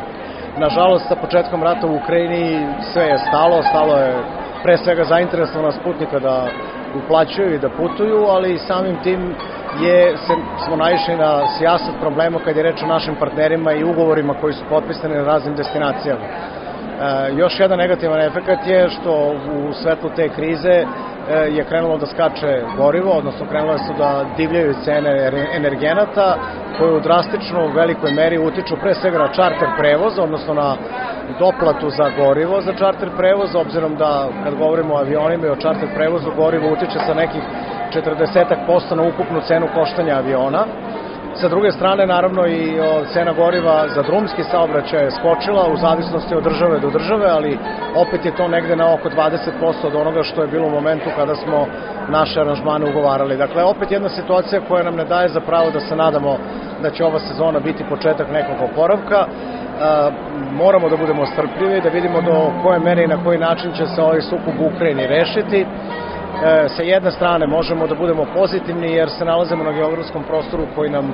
Nažalost, 0.57 1.07
sa 1.07 1.15
početkom 1.15 1.63
rata 1.63 1.87
u 1.87 1.95
Ukrajini 1.95 2.67
sve 2.93 3.03
je 3.03 3.17
stalo, 3.17 3.63
stalo 3.63 3.97
je 3.97 4.13
pre 4.63 4.77
svega 4.77 5.03
zainteresovanost 5.03 5.79
putnika 5.83 6.19
da 6.19 6.49
uplaćuju 7.03 7.53
i 7.53 7.59
da 7.59 7.69
putuju, 7.69 8.25
ali 8.25 8.57
samim 8.57 8.95
tim 9.03 9.35
je, 9.81 10.17
se, 10.17 10.33
smo 10.65 10.75
naišli 10.75 11.15
na 11.15 11.41
sjasat 11.57 11.95
problema 12.01 12.39
kad 12.45 12.57
je 12.57 12.63
reč 12.63 12.83
o 12.83 12.87
našim 12.87 13.15
partnerima 13.15 13.73
i 13.73 13.83
ugovorima 13.83 14.33
koji 14.41 14.53
su 14.53 14.63
potpisani 14.69 15.15
na 15.15 15.23
raznim 15.23 15.55
destinacijama. 15.55 16.25
E, 16.25 17.33
još 17.35 17.59
jedan 17.59 17.77
negativan 17.77 18.21
efekt 18.21 18.67
je 18.67 18.89
što 18.89 19.35
u 19.57 19.73
svetlu 19.73 20.09
te 20.15 20.29
krize 20.29 20.85
je 21.29 21.63
krenulo 21.63 21.97
da 21.97 22.05
skače 22.05 22.63
gorivo, 22.77 23.11
odnosno 23.11 23.45
krenulo 23.49 23.77
su 23.77 23.93
da 23.97 24.25
divljaju 24.37 24.73
cene 24.83 25.31
energenata 25.53 26.37
koje 26.77 26.93
u 26.93 26.99
drastično 26.99 27.67
velikoj 27.67 28.11
meri 28.11 28.37
utiču 28.37 28.75
pre 28.81 28.95
svega 28.95 29.17
na 29.17 29.27
čarter 29.27 29.69
prevoz, 29.77 30.19
odnosno 30.19 30.53
na 30.53 30.75
doplatu 31.39 31.89
za 31.89 32.09
gorivo 32.17 32.61
za 32.61 32.73
čarter 32.73 33.09
prevoz, 33.17 33.55
obzirom 33.55 33.95
da 33.95 34.27
kad 34.43 34.55
govorimo 34.55 34.93
o 34.93 34.97
avionima 34.97 35.47
i 35.47 35.49
o 35.49 35.55
čarter 35.55 35.87
prevozu, 35.95 36.31
gorivo 36.37 36.71
utiče 36.71 36.99
sa 36.99 37.13
nekih 37.13 37.43
40% 37.93 38.95
na 38.95 39.03
ukupnu 39.03 39.41
cenu 39.41 39.67
koštanja 39.73 40.15
aviona. 40.15 40.65
Sa 41.35 41.47
druge 41.49 41.71
strane, 41.71 42.05
naravno, 42.05 42.47
i 42.47 42.77
cena 43.13 43.33
goriva 43.33 43.87
za 43.95 44.01
drumski 44.01 44.43
saobraćaj 44.43 45.03
je 45.03 45.11
skočila 45.11 45.67
u 45.73 45.77
zavisnosti 45.77 46.35
od 46.35 46.43
države 46.43 46.79
do 46.79 46.89
države, 46.89 47.25
ali 47.29 47.57
opet 47.95 48.25
je 48.25 48.35
to 48.35 48.47
negde 48.47 48.75
na 48.75 48.93
oko 48.93 49.09
20% 49.09 49.87
od 49.87 49.95
onoga 49.95 50.23
što 50.23 50.41
je 50.41 50.47
bilo 50.47 50.67
u 50.67 50.71
momentu 50.71 51.09
kada 51.15 51.35
smo 51.35 51.67
naše 52.09 52.41
aranžmane 52.41 52.85
ugovarali. 52.89 53.37
Dakle, 53.37 53.63
opet 53.63 53.91
jedna 53.91 54.09
situacija 54.09 54.61
koja 54.67 54.83
nam 54.83 54.95
ne 54.95 55.05
daje 55.05 55.29
za 55.29 55.39
pravo 55.39 55.71
da 55.71 55.79
se 55.79 55.95
nadamo 55.95 56.37
da 56.81 56.89
će 56.89 57.05
ova 57.05 57.19
sezona 57.19 57.59
biti 57.59 57.83
početak 57.89 58.31
nekog 58.31 58.55
oporavka. 58.71 59.25
E, 59.25 59.27
moramo 60.51 60.89
da 60.89 60.97
budemo 60.97 61.25
strpljivi, 61.25 61.81
da 61.81 61.89
vidimo 61.89 62.21
do 62.21 62.51
koje 62.63 62.79
mere 62.79 63.03
i 63.03 63.07
na 63.07 63.23
koji 63.23 63.37
način 63.37 63.71
će 63.71 63.85
se 63.85 64.01
ovaj 64.01 64.21
sukup 64.21 64.53
u 64.59 64.75
Ukrajini 64.75 65.07
rešiti 65.07 65.65
sa 66.77 66.83
jedne 66.83 67.11
strane 67.11 67.47
možemo 67.47 67.87
da 67.87 67.95
budemo 67.95 68.25
pozitivni 68.33 68.91
jer 68.91 69.09
se 69.09 69.25
nalazimo 69.25 69.63
na 69.63 69.71
geografskom 69.71 70.23
prostoru 70.23 70.67
koji 70.75 70.89
nam 70.89 71.13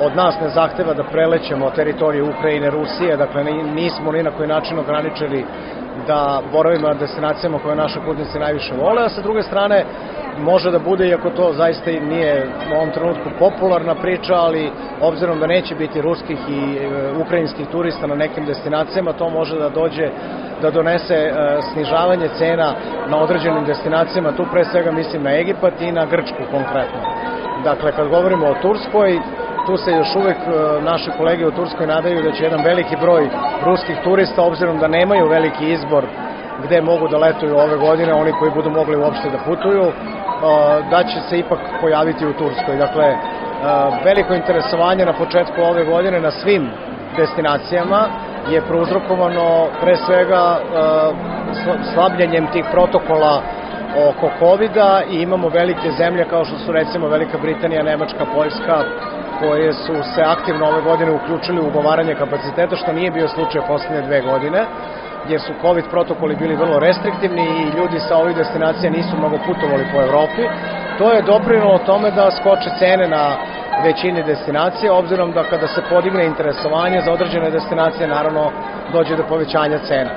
od 0.00 0.16
nas 0.16 0.34
ne 0.40 0.48
zahteva 0.48 0.94
da 0.94 1.04
prelećemo 1.04 1.70
teritoriju 1.70 2.30
Ukrajine, 2.30 2.70
Rusije, 2.70 3.16
dakle 3.16 3.44
nismo 3.74 4.12
ni 4.12 4.22
na 4.22 4.30
koji 4.30 4.48
način 4.48 4.78
ograničili 4.78 5.44
da 6.06 6.42
boravimo 6.52 6.88
na 6.88 6.94
destinacijama 6.94 7.58
koje 7.58 7.76
naše 7.76 8.00
putnici 8.06 8.38
najviše 8.38 8.74
vole, 8.74 9.02
a 9.04 9.08
sa 9.08 9.20
druge 9.20 9.42
strane 9.42 9.84
može 10.38 10.70
da 10.70 10.78
bude, 10.78 11.08
iako 11.08 11.30
to 11.30 11.52
zaista 11.52 11.90
nije 11.90 12.46
u 12.72 12.76
ovom 12.76 12.90
trenutku 12.90 13.28
popularna 13.38 13.94
priča, 13.94 14.34
ali 14.34 14.70
obzirom 15.00 15.40
da 15.40 15.46
neće 15.46 15.74
biti 15.74 16.00
ruskih 16.00 16.38
i 16.48 16.76
e, 16.76 17.12
ukrajinskih 17.26 17.66
turista 17.66 18.06
na 18.06 18.14
nekim 18.14 18.44
destinacijama, 18.46 19.12
to 19.12 19.30
može 19.30 19.58
da 19.58 19.68
dođe 19.68 20.10
da 20.62 20.70
donese 20.70 21.14
e, 21.14 21.32
snižavanje 21.72 22.28
cena 22.38 22.74
na 23.08 23.18
određenim 23.18 23.64
destinacijama, 23.64 24.32
tu 24.32 24.44
pre 24.52 24.64
svega 24.64 24.92
mislim 24.92 25.22
na 25.22 25.38
Egipat 25.38 25.80
i 25.80 25.92
na 25.92 26.06
Grčku 26.06 26.42
konkretno. 26.50 27.00
Dakle, 27.64 27.92
kad 27.92 28.08
govorimo 28.08 28.46
o 28.46 28.54
Turskoj, 28.62 29.20
tu 29.66 29.76
se 29.76 29.90
još 29.92 30.16
uvek 30.16 30.36
e, 30.36 30.82
naše 30.82 31.10
kolege 31.18 31.46
u 31.46 31.50
Turskoj 31.50 31.86
nadaju 31.86 32.22
da 32.22 32.32
će 32.32 32.44
jedan 32.44 32.64
veliki 32.64 32.96
broj 32.96 33.28
ruskih 33.64 33.96
turista, 34.04 34.42
obzirom 34.42 34.78
da 34.78 34.88
nemaju 34.88 35.28
veliki 35.28 35.72
izbor 35.72 36.04
gde 36.64 36.80
mogu 36.80 37.08
da 37.08 37.18
letuju 37.18 37.56
ove 37.56 37.76
godine, 37.76 38.14
oni 38.14 38.32
koji 38.32 38.50
budu 38.50 38.70
mogli 38.70 38.96
uopšte 38.96 39.30
da 39.30 39.38
putuju, 39.38 39.84
e, 39.84 39.92
da 40.90 41.02
će 41.04 41.20
se 41.28 41.38
ipak 41.38 41.58
pojaviti 41.80 42.26
u 42.26 42.32
Turskoj. 42.32 42.76
Dakle, 42.76 43.14
veliko 44.04 44.34
interesovanje 44.34 45.06
na 45.06 45.12
početku 45.12 45.62
ove 45.62 45.84
godine 45.84 46.20
na 46.20 46.30
svim 46.30 46.70
destinacijama, 47.16 48.08
je 48.50 48.60
prouzrokovano 48.60 49.66
pre 49.80 49.96
svega 49.96 50.58
e, 50.58 51.82
slabljenjem 51.94 52.46
tih 52.46 52.64
protokola 52.72 53.42
oko 54.08 54.30
covid 54.38 54.76
i 55.10 55.22
imamo 55.22 55.48
velike 55.48 55.90
zemlje 55.90 56.24
kao 56.24 56.44
što 56.44 56.58
su 56.58 56.72
recimo 56.72 57.08
Velika 57.08 57.38
Britanija, 57.38 57.82
Nemačka, 57.82 58.26
Poljska, 58.34 58.84
koje 59.42 59.72
su 59.72 59.94
se 60.14 60.22
aktivno 60.22 60.66
ove 60.66 60.80
godine 60.82 61.10
uključili 61.12 61.60
u 61.60 61.66
ugovaranje 61.66 62.14
kapaciteta, 62.14 62.76
što 62.76 62.92
nije 62.92 63.10
bio 63.10 63.28
slučaj 63.28 63.62
poslednje 63.66 64.02
dve 64.02 64.20
godine, 64.20 64.60
jer 65.28 65.40
su 65.40 65.52
COVID 65.62 65.84
protokoli 65.90 66.36
bili 66.36 66.54
vrlo 66.56 66.78
restriktivni 66.78 67.42
i 67.42 67.76
ljudi 67.76 68.00
sa 68.08 68.16
ovih 68.16 68.36
destinacija 68.36 68.90
nisu 68.90 69.16
mnogo 69.16 69.36
putovali 69.46 69.84
po 69.92 70.02
Evropi. 70.02 70.42
To 70.98 71.12
je 71.12 71.22
doprinalo 71.22 71.78
tome 71.78 72.10
da 72.10 72.30
skoče 72.30 72.70
cene 72.78 73.08
na 73.08 73.36
većini 73.84 74.22
destinacija, 74.22 74.94
obzirom 74.94 75.32
da 75.32 75.42
kada 75.42 75.66
se 75.68 75.82
podigne 75.90 76.24
interesovanje 76.26 77.00
za 77.00 77.12
određene 77.12 77.50
destinacije, 77.50 78.08
naravno 78.08 78.50
dođe 78.92 79.16
do 79.16 79.24
povećanja 79.28 79.78
cena. 79.78 80.10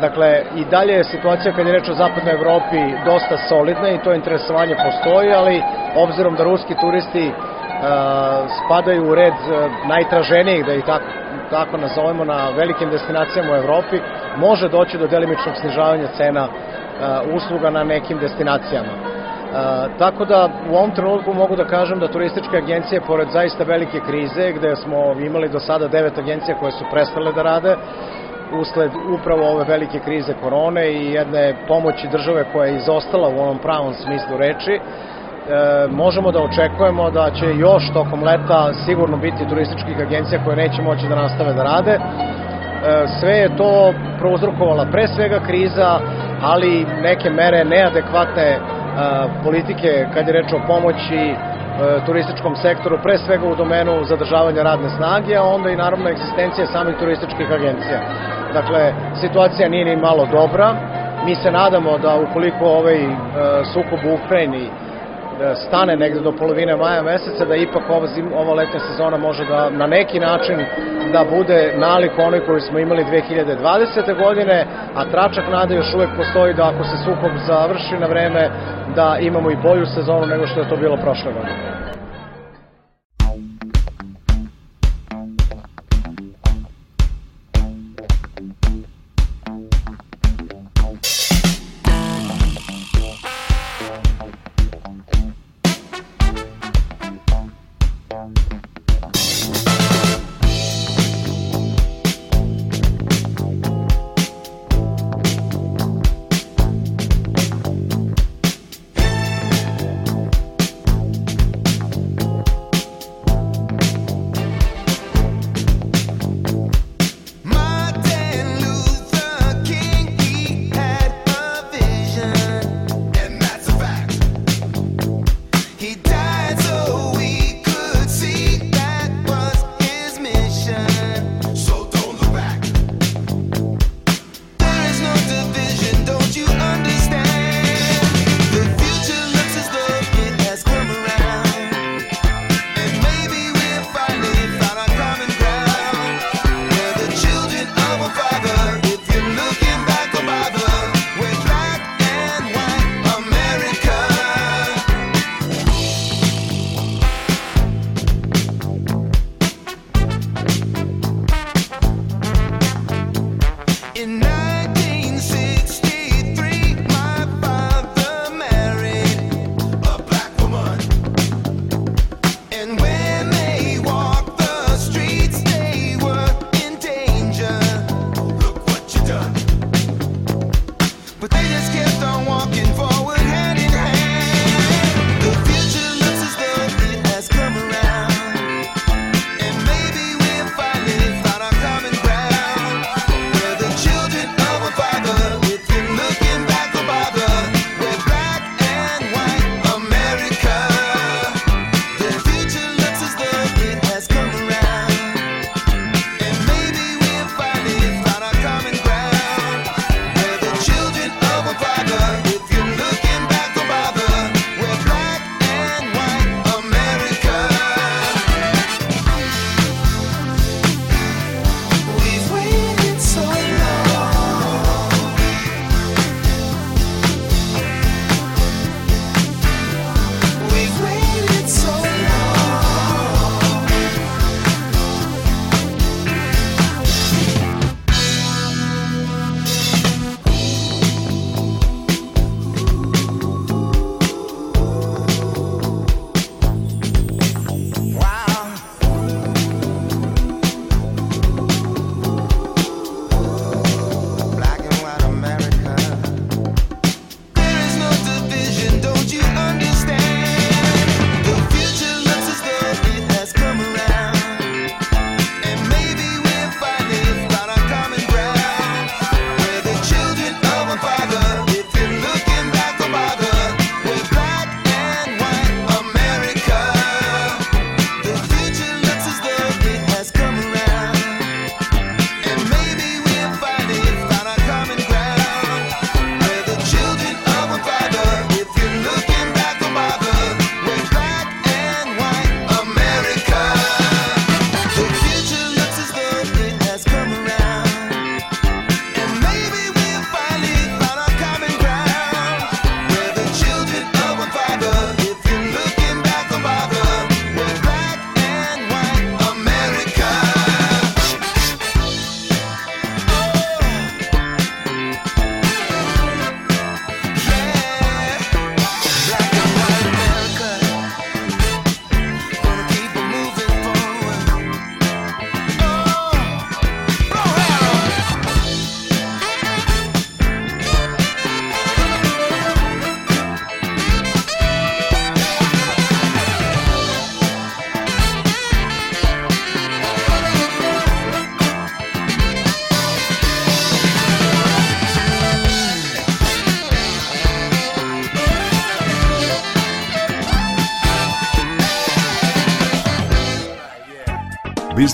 Dakle, 0.00 0.42
i 0.56 0.64
dalje 0.64 0.92
je 0.92 1.04
situacija 1.04 1.52
kad 1.52 1.66
je 1.66 1.72
reč 1.72 1.88
o 1.88 1.94
zapadnoj 1.94 2.34
Evropi 2.34 2.80
dosta 3.04 3.36
solidna 3.48 3.88
i 3.90 3.98
to 3.98 4.14
interesovanje 4.14 4.76
postoji, 4.84 5.32
ali 5.32 5.62
obzirom 5.96 6.34
da 6.34 6.44
ruski 6.44 6.74
turisti 6.80 7.32
spadaju 8.64 9.10
u 9.10 9.14
red 9.14 9.32
uh, 9.32 9.88
najtraženijih, 9.88 10.66
da 10.66 10.74
ih 10.74 10.84
tako, 10.84 11.04
tako 11.50 11.76
nazovemo, 11.76 12.24
na 12.24 12.48
velikim 12.48 12.90
destinacijama 12.90 13.52
u 13.52 13.56
Evropi, 13.56 14.00
može 14.36 14.68
doći 14.68 14.98
do 14.98 15.06
delimičnog 15.06 15.54
snižavanja 15.60 16.06
cena 16.16 16.44
uh, 16.44 17.34
usluga 17.34 17.70
na 17.70 17.84
nekim 17.84 18.18
destinacijama. 18.18 19.18
E, 19.48 19.88
tako 19.98 20.24
da 20.24 20.48
u 20.70 20.76
ovom 20.76 20.90
trenutku 20.90 21.34
mogu 21.34 21.56
da 21.56 21.64
kažem 21.64 21.98
da 21.98 22.08
turističke 22.08 22.56
agencije, 22.56 23.00
pored 23.00 23.28
zaista 23.30 23.64
velike 23.64 24.00
krize, 24.00 24.52
gde 24.52 24.76
smo 24.76 25.12
imali 25.12 25.48
do 25.48 25.60
sada 25.60 25.88
devet 25.88 26.18
agencija 26.18 26.58
koje 26.58 26.72
su 26.72 26.84
prestale 26.92 27.32
da 27.32 27.42
rade, 27.42 27.76
usled 28.60 28.90
upravo 29.18 29.50
ove 29.50 29.64
velike 29.64 29.98
krize 29.98 30.34
korone 30.42 30.92
i 30.92 31.12
jedne 31.12 31.54
pomoći 31.68 32.08
države 32.08 32.44
koja 32.52 32.66
je 32.66 32.76
izostala 32.76 33.28
u 33.28 33.40
onom 33.40 33.58
pravom 33.58 33.94
smislu 33.94 34.36
reči, 34.36 34.80
e, 35.48 35.88
možemo 35.90 36.32
da 36.32 36.42
očekujemo 36.42 37.10
da 37.10 37.30
će 37.30 37.46
još 37.56 37.92
tokom 37.92 38.22
leta 38.22 38.72
sigurno 38.86 39.16
biti 39.16 39.48
turističkih 39.48 40.00
agencija 40.00 40.44
koje 40.44 40.56
neće 40.56 40.82
moći 40.82 41.08
da 41.08 41.14
nastave 41.14 41.52
da 41.52 41.62
rade. 41.62 41.92
E, 41.92 42.00
sve 43.20 43.32
je 43.32 43.56
to 43.56 43.92
prouzrokovala 44.18 44.86
pre 44.92 45.08
svega 45.08 45.40
kriza, 45.46 46.00
ali 46.42 46.86
neke 47.02 47.30
mere 47.30 47.64
neadekvatne 47.64 48.58
politike 49.44 50.06
kad 50.14 50.26
je 50.26 50.32
reč 50.32 50.52
o 50.52 50.60
pomoći 50.66 51.16
e, 51.16 51.34
turističkom 52.06 52.56
sektoru, 52.56 52.98
pre 53.02 53.18
svega 53.18 53.46
u 53.46 53.56
domenu 53.56 54.04
zadržavanja 54.04 54.62
radne 54.62 54.88
snage, 54.96 55.36
a 55.36 55.42
onda 55.42 55.70
i 55.70 55.76
naravno 55.76 56.08
egzistencije 56.08 56.66
samih 56.66 56.94
turističkih 57.00 57.50
agencija. 57.50 58.00
Dakle, 58.52 58.92
situacija 59.20 59.68
nije 59.68 59.84
ni 59.84 59.96
malo 59.96 60.26
dobra. 60.32 60.74
Mi 61.26 61.34
se 61.34 61.50
nadamo 61.50 61.98
da 61.98 62.16
ukoliko 62.16 62.64
ovaj 62.64 62.96
e, 62.96 63.08
sukob 63.72 63.98
u 64.04 64.14
Ukrajini 64.14 64.70
Da 65.38 65.54
stane 65.54 65.96
negde 65.96 66.20
do 66.20 66.32
polovine 66.32 66.76
maja 66.76 67.02
meseca, 67.02 67.44
da 67.44 67.56
ipak 67.56 67.82
ova, 67.90 68.06
zim, 68.06 68.32
ova 68.32 68.54
letnja 68.54 68.80
sezona 68.80 69.16
može 69.16 69.44
da 69.44 69.70
na 69.70 69.86
neki 69.86 70.20
način 70.20 70.58
da 71.12 71.24
bude 71.30 71.72
nalik 71.76 72.12
onoj 72.18 72.40
koju 72.46 72.60
smo 72.60 72.78
imali 72.78 73.04
2020. 73.04 74.22
godine, 74.22 74.66
a 74.94 75.04
tračak 75.04 75.44
nade 75.50 75.74
još 75.74 75.94
uvek 75.94 76.08
postoji 76.16 76.54
da 76.54 76.68
ako 76.68 76.84
se 76.84 76.96
sukob 77.04 77.32
završi 77.46 77.94
na 78.00 78.06
vreme, 78.06 78.50
da 78.94 79.18
imamo 79.20 79.50
i 79.50 79.62
bolju 79.62 79.86
sezonu 79.86 80.26
nego 80.26 80.46
što 80.46 80.60
je 80.60 80.68
to 80.68 80.76
bilo 80.76 80.96
prošle 80.96 81.32
godine. 81.32 81.77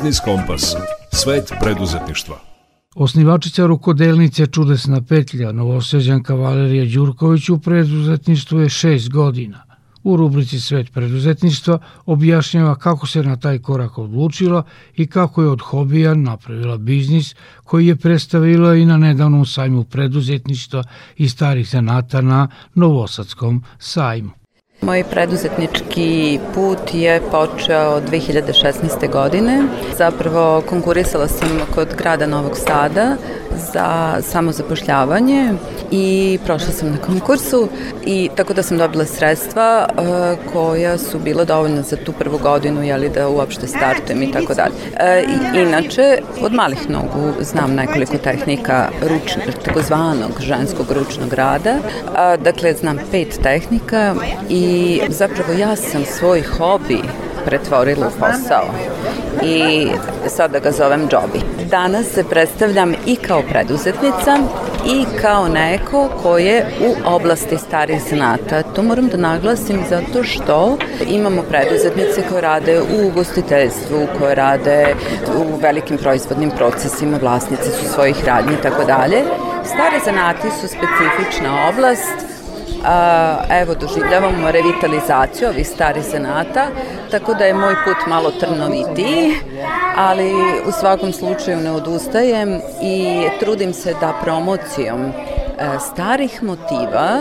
Biznis 0.04 0.20
Kompas. 0.20 0.76
Svet 1.12 1.52
preduzetništva. 1.60 2.36
Osnivačica 2.94 3.66
rukodelnice 3.66 4.46
Čudesna 4.46 5.00
petlja, 5.02 5.52
novoseđanka 5.52 6.34
Valerija 6.34 6.84
Đurković 6.84 7.48
u 7.48 7.58
preduzetništvu 7.58 8.60
je 8.60 8.68
šest 8.68 9.08
godina. 9.10 9.64
U 10.02 10.16
rubrici 10.16 10.60
Svet 10.60 10.92
preduzetništva 10.92 11.78
objašnjava 12.06 12.74
kako 12.74 13.06
se 13.06 13.22
na 13.22 13.36
taj 13.36 13.58
korak 13.58 13.98
odlučila 13.98 14.62
i 14.96 15.06
kako 15.06 15.42
je 15.42 15.48
od 15.48 15.60
hobija 15.60 16.14
napravila 16.14 16.78
biznis 16.78 17.34
koji 17.64 17.86
je 17.86 17.96
predstavila 17.96 18.74
i 18.74 18.84
na 18.84 18.96
nedavnom 18.96 19.46
sajmu 19.46 19.84
preduzetništva 19.84 20.84
i 21.16 21.28
starih 21.28 21.68
zanata 21.68 22.20
na 22.20 22.48
Novosadskom 22.74 23.64
sajmu. 23.78 24.43
Moj 24.84 25.04
preduzetnički 25.10 26.40
put 26.54 26.94
je 26.94 27.20
počeo 27.30 28.00
2016. 28.00 29.10
godine. 29.12 29.62
Zapravo 29.96 30.62
konkurisala 30.68 31.28
sam 31.28 31.60
kod 31.74 31.88
grada 31.98 32.26
Novog 32.26 32.56
Sada 32.56 33.16
za 33.72 34.16
samozapošljavanje 34.22 35.52
i 35.90 36.38
prošla 36.44 36.72
sam 36.72 36.90
na 36.90 36.96
konkursu 36.96 37.68
i 38.06 38.30
tako 38.36 38.54
da 38.54 38.62
sam 38.62 38.78
dobila 38.78 39.04
sredstva 39.04 39.88
uh, 39.88 40.52
koja 40.52 40.98
su 40.98 41.18
bila 41.18 41.44
dovoljna 41.44 41.82
za 41.82 41.96
tu 41.96 42.12
prvu 42.12 42.38
godinu 42.38 42.82
jeli, 42.82 43.08
da 43.08 43.28
uopšte 43.28 43.66
startujem 43.66 44.22
i 44.22 44.32
tako 44.32 44.54
dalje. 44.54 44.72
Uh, 44.74 45.60
inače, 45.68 46.18
od 46.40 46.52
malih 46.52 46.90
nogu 46.90 47.32
znam 47.40 47.74
nekoliko 47.74 48.18
tehnika 48.18 48.88
ručnog, 49.02 49.64
takozvanog 49.64 50.30
ženskog 50.40 50.86
ručnog 50.90 51.32
rada. 51.32 51.74
Uh, 51.74 52.42
dakle, 52.44 52.74
znam 52.74 52.98
pet 53.10 53.38
tehnika 53.42 54.14
i 54.48 54.73
zapravo 55.08 55.52
ja 55.52 55.76
sam 55.76 56.04
svoj 56.04 56.42
hobi 56.42 57.02
pretvorila 57.44 58.06
u 58.06 58.10
posao 58.10 58.64
i 59.42 59.88
sada 60.28 60.58
ga 60.58 60.70
zovem 60.70 61.00
Jobi. 61.00 61.40
Danas 61.70 62.06
se 62.06 62.24
predstavljam 62.24 62.94
i 63.06 63.16
kao 63.16 63.42
preduzetnica 63.42 64.38
i 64.86 65.04
kao 65.22 65.48
neko 65.48 66.08
ko 66.22 66.38
je 66.38 66.66
u 66.80 67.14
oblasti 67.14 67.58
starih 67.58 68.02
zanata. 68.10 68.62
To 68.62 68.82
moram 68.82 69.08
da 69.08 69.16
naglasim 69.16 69.84
zato 69.88 70.24
što 70.24 70.78
imamo 71.06 71.42
preduzetnice 71.42 72.22
koje 72.28 72.40
rade 72.40 72.80
u 72.80 73.06
ugostiteljstvu, 73.06 74.06
koje 74.18 74.34
rade 74.34 74.94
u 75.36 75.56
velikim 75.62 75.98
proizvodnim 75.98 76.50
procesima, 76.50 77.18
vlasnice 77.22 77.70
su 77.70 77.88
svojih 77.94 78.24
radnji 78.26 78.52
i 78.52 78.62
tako 78.62 78.84
dalje. 78.84 79.22
Stari 79.64 80.00
zanati 80.04 80.48
su 80.60 80.68
specifična 80.68 81.68
oblast 81.68 82.33
evo 83.50 83.74
doživljavamo 83.74 84.50
revitalizaciju 84.50 85.48
ovih 85.48 85.68
starih 85.68 86.02
zanata, 86.02 86.66
tako 87.10 87.34
da 87.34 87.44
je 87.44 87.54
moj 87.54 87.74
put 87.84 87.96
malo 88.08 88.30
trnovitiji, 88.30 89.34
ali 89.96 90.32
u 90.68 90.72
svakom 90.80 91.12
slučaju 91.12 91.60
ne 91.60 91.70
odustajem 91.70 92.60
i 92.82 93.24
trudim 93.40 93.72
se 93.72 93.94
da 94.00 94.14
promocijom 94.22 95.00
e, 95.04 95.12
starih 95.92 96.42
motiva 96.42 97.20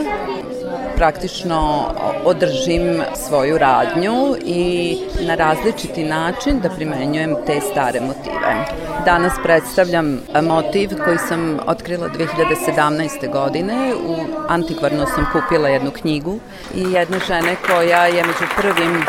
praktično 0.95 1.85
održim 2.25 3.01
svoju 3.27 3.57
radnju 3.57 4.35
i 4.45 4.97
na 5.21 5.35
različiti 5.35 6.03
način 6.03 6.59
da 6.59 6.69
primenjujem 6.69 7.35
te 7.45 7.59
stare 7.71 7.99
motive. 8.01 8.65
Danas 9.05 9.33
predstavljam 9.43 10.21
motiv 10.43 10.89
koji 11.05 11.17
sam 11.17 11.59
otkrila 11.67 12.09
2017. 12.09 13.31
godine. 13.31 13.93
U 14.07 14.15
antikvarno 14.47 15.05
sam 15.05 15.25
kupila 15.33 15.69
jednu 15.69 15.91
knjigu 15.91 16.39
i 16.75 16.81
jedne 16.81 17.19
žene 17.27 17.55
koja 17.67 18.05
je 18.05 18.23
među 18.23 18.45
prvim 18.57 19.05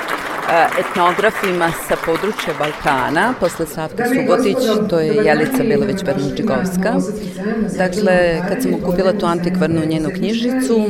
etnografima 0.79 1.73
sa 1.89 1.97
područja 2.07 2.55
Balkana, 2.59 3.35
posle 3.41 3.67
Savke 3.67 4.05
Subotić, 4.05 4.57
to 4.91 5.01
je 5.01 5.15
Jelica 5.15 5.65
Belović 5.69 6.05
Bernuđigovska. 6.05 6.95
Dakle, 7.79 8.43
kad 8.49 8.63
sam 8.63 8.73
kupila 8.81 9.13
tu 9.13 9.27
antikvarnu 9.27 9.87
njenu 9.87 10.11
knjižicu 10.15 10.87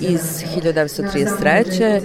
iz 0.00 0.20
1933. 0.56 2.00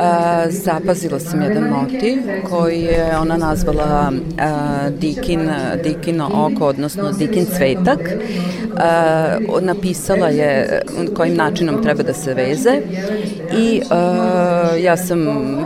A, 0.00 0.44
e, 0.46 0.50
zapazila 0.50 1.20
sam 1.20 1.42
jedan 1.42 1.62
motiv 1.62 2.18
koji 2.50 2.80
je 2.80 3.18
ona 3.20 3.36
nazvala 3.36 4.12
a, 4.38 4.50
e, 4.86 4.90
Dikin, 4.90 5.50
Dikino 5.84 6.30
oko, 6.34 6.66
odnosno 6.66 7.12
Dikin 7.12 7.46
cvetak. 7.46 8.00
A, 8.76 9.38
napisala 9.60 10.28
je 10.28 10.82
kojim 11.16 11.36
načinom 11.36 11.82
treba 11.82 12.02
da 12.02 12.14
se 12.14 12.34
veze 12.34 12.80
i 13.58 13.82
a, 13.90 14.68
ja 14.80 14.96
sam 14.96 15.18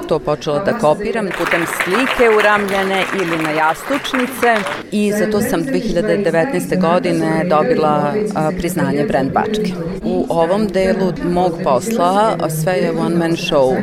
to 0.08 0.18
počela 0.18 0.64
da 0.64 0.71
da 0.72 0.78
kopiram 0.78 1.26
putem 1.38 1.66
slike 1.66 2.36
uramljene 2.38 3.04
ili 3.22 3.42
na 3.42 3.50
jastučnice 3.50 4.56
i 4.92 5.12
za 5.18 5.30
to 5.30 5.40
sam 5.40 5.60
2019. 5.60 6.80
godine 6.80 7.44
dobila 7.48 8.14
priznanje 8.58 9.04
brand 9.04 9.32
Bačke. 9.32 9.72
U 10.04 10.26
ovom 10.28 10.66
delu 10.68 11.12
mog 11.24 11.52
posla 11.64 12.36
sve 12.62 12.72
je 12.72 12.90
one 12.90 13.16
man 13.16 13.30
show. 13.30 13.76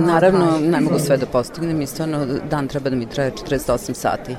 Naravno, 0.00 0.58
ne 0.60 0.80
mogu 0.80 0.98
sve 0.98 1.16
da 1.16 1.26
postignem 1.26 1.80
i 1.80 1.86
stvarno 1.86 2.26
dan 2.50 2.68
treba 2.68 2.90
da 2.90 2.96
mi 2.96 3.06
traje 3.06 3.32
48 3.32 3.94
sati. 3.94 4.36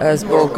A, 0.00 0.16
zbog 0.16 0.50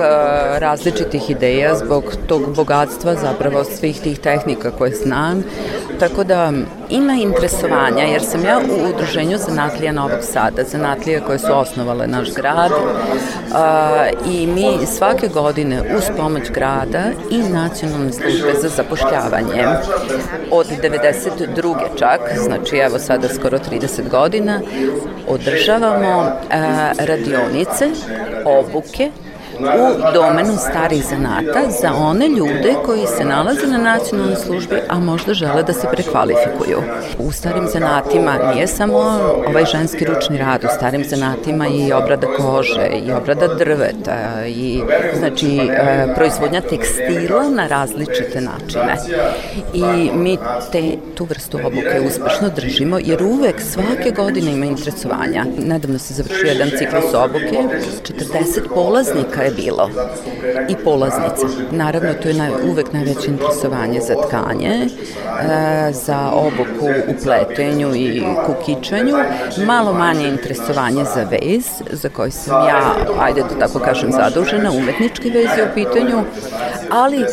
različitih 0.58 1.30
ideja, 1.30 1.76
zbog 1.76 2.04
tog 2.26 2.56
bogatstva 2.56 3.14
zapravo 3.14 3.64
svih 3.64 4.00
tih 4.00 4.18
tehnika 4.18 4.70
koje 4.70 4.90
znam. 4.94 5.44
Tako 6.00 6.24
da 6.24 6.52
ima 6.90 7.12
interesovanja 7.12 8.02
jer 8.02 8.22
sam 8.22 8.44
ja 8.44 8.58
u 8.58 8.88
udruženju 8.94 9.38
zanatlija 9.38 9.92
Novog 9.92 10.18
Sada, 10.22 10.64
zanatlije 10.88 11.20
koje 11.20 11.38
su 11.38 11.52
osnovale 11.52 12.06
naš 12.06 12.28
grad 12.34 12.72
a, 13.54 14.08
i 14.30 14.46
mi 14.46 14.86
svake 14.86 15.28
godine 15.28 15.82
uz 15.96 16.04
pomoć 16.16 16.50
grada 16.50 17.02
i 17.30 17.38
nacionalne 17.38 18.12
službe 18.12 18.52
za 18.62 18.68
zapošljavanje 18.68 19.64
od 20.50 20.66
92. 20.82 21.98
čak, 21.98 22.20
znači 22.44 22.76
evo 22.76 22.98
sada 22.98 23.28
skoro 23.28 23.58
30 23.58 24.08
godina, 24.10 24.60
održavamo 25.28 26.32
a, 26.50 26.92
radionice, 26.98 27.90
obuke, 28.44 29.10
u 29.60 30.12
domenu 30.14 30.56
starih 30.70 31.04
zanata 31.04 31.70
za 31.80 31.92
one 31.94 32.28
ljude 32.28 32.74
koji 32.86 33.06
se 33.06 33.24
nalaze 33.24 33.66
na 33.66 33.78
nacionalnoj 33.78 34.36
službi, 34.36 34.76
a 34.88 34.98
možda 34.98 35.34
žele 35.34 35.62
da 35.62 35.72
se 35.72 35.86
prekvalifikuju. 35.92 36.82
U 37.18 37.32
starim 37.32 37.66
zanatima 37.72 38.38
nije 38.54 38.66
samo 38.66 38.98
ovaj 39.48 39.64
ženski 39.64 40.04
ručni 40.04 40.38
rad, 40.38 40.64
u 40.64 40.68
starim 40.76 41.04
zanatima 41.04 41.66
i 41.68 41.92
obrada 41.92 42.26
kože, 42.26 42.88
i 43.06 43.12
obrada 43.12 43.54
drveta, 43.54 44.46
i 44.46 44.82
znači 45.18 45.58
e, 45.58 46.14
proizvodnja 46.14 46.60
tekstila 46.60 47.50
na 47.50 47.66
različite 47.66 48.40
načine. 48.40 48.96
I 49.74 50.10
mi 50.14 50.38
te, 50.72 50.82
tu 51.14 51.24
vrstu 51.24 51.58
obuke 51.64 52.00
uspešno 52.06 52.48
držimo, 52.56 52.98
jer 53.04 53.22
uvek 53.22 53.60
svake 53.60 54.10
godine 54.16 54.52
ima 54.52 54.66
interesovanja. 54.66 55.44
Nedavno 55.58 55.98
se 55.98 56.14
završio 56.14 56.48
jedan 56.48 56.70
ciklus 56.78 57.14
obuke, 57.14 57.58
40 58.02 58.74
polaznika 58.74 59.47
je 59.48 59.54
bilo 59.54 59.90
i 60.68 60.76
polaznica. 60.84 61.46
Naravno, 61.70 62.14
to 62.14 62.28
je 62.28 62.34
naj, 62.34 62.50
uvek 62.70 62.92
najveće 62.92 63.26
interesovanje 63.28 64.00
za 64.00 64.14
tkanje, 64.14 64.70
e, 64.78 65.92
za 65.92 66.30
obuku 66.32 66.86
u 67.08 67.22
pletenju 67.24 67.94
i 67.94 68.22
kukičanju, 68.46 69.16
malo 69.66 69.92
manje 69.92 70.28
interesovanje 70.28 71.04
za 71.14 71.26
vez, 71.30 71.64
za 71.92 72.08
koji 72.08 72.30
sam 72.30 72.68
ja, 72.68 72.94
ajde 73.20 73.42
da 73.42 73.66
tako 73.66 73.78
kažem, 73.78 74.12
zadužena, 74.12 74.70
umetnički 74.70 75.30
vez 75.30 75.48
je 75.58 75.64
u 75.64 75.74
pitanju, 75.74 76.24
ali 76.90 77.24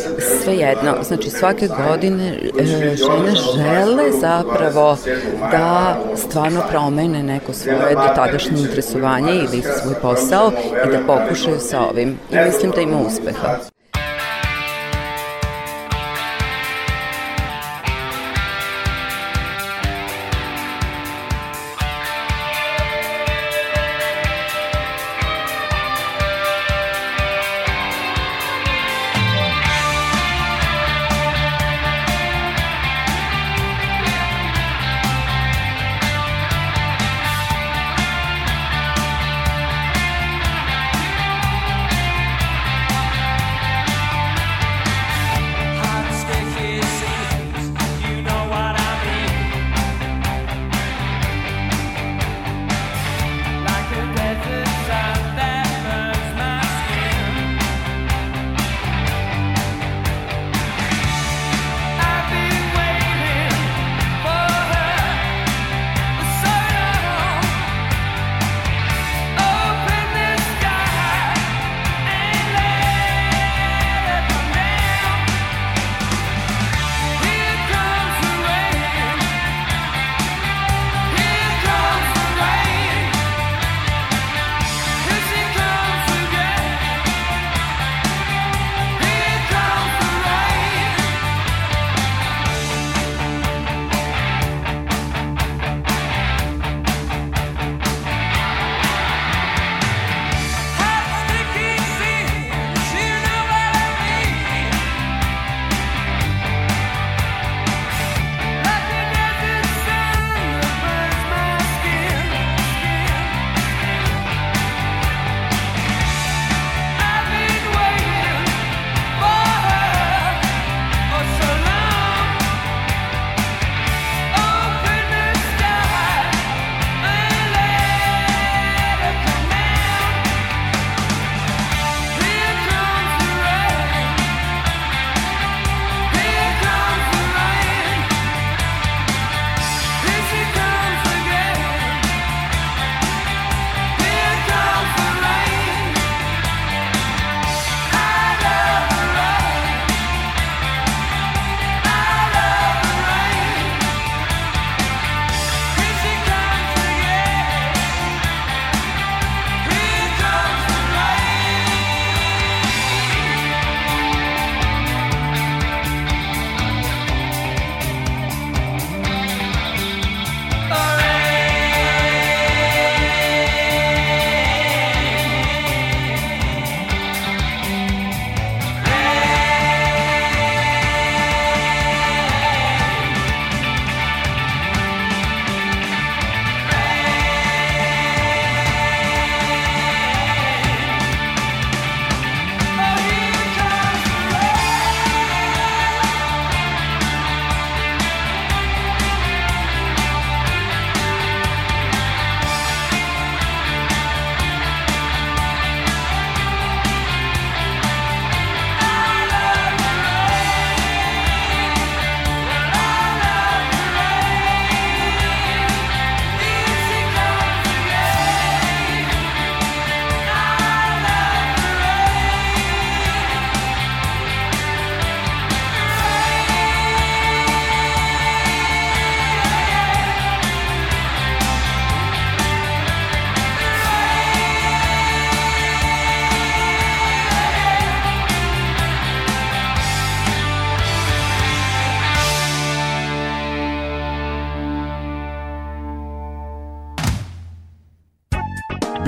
svejedno, 0.42 0.94
znači 1.02 1.30
svake 1.30 1.68
godine 1.68 2.38
e, 2.58 2.64
žene 2.96 3.34
žele 3.54 4.10
zapravo 4.20 4.96
da 5.50 5.96
stvarno 6.16 6.62
promene 6.70 7.22
neko 7.22 7.52
svoje 7.52 7.94
dotadašnje 7.94 8.58
interesovanje 8.58 9.32
ili 9.34 9.62
svoj 9.62 9.94
posao 10.02 10.52
i 10.86 10.90
da 10.90 10.98
pokušaju 11.06 11.60
sa 11.60 11.80
ovim. 11.80 12.05
I 12.30 12.36
mislim 12.46 12.70
da 12.70 12.80
ima 12.80 13.00
uspeha. 13.00 13.58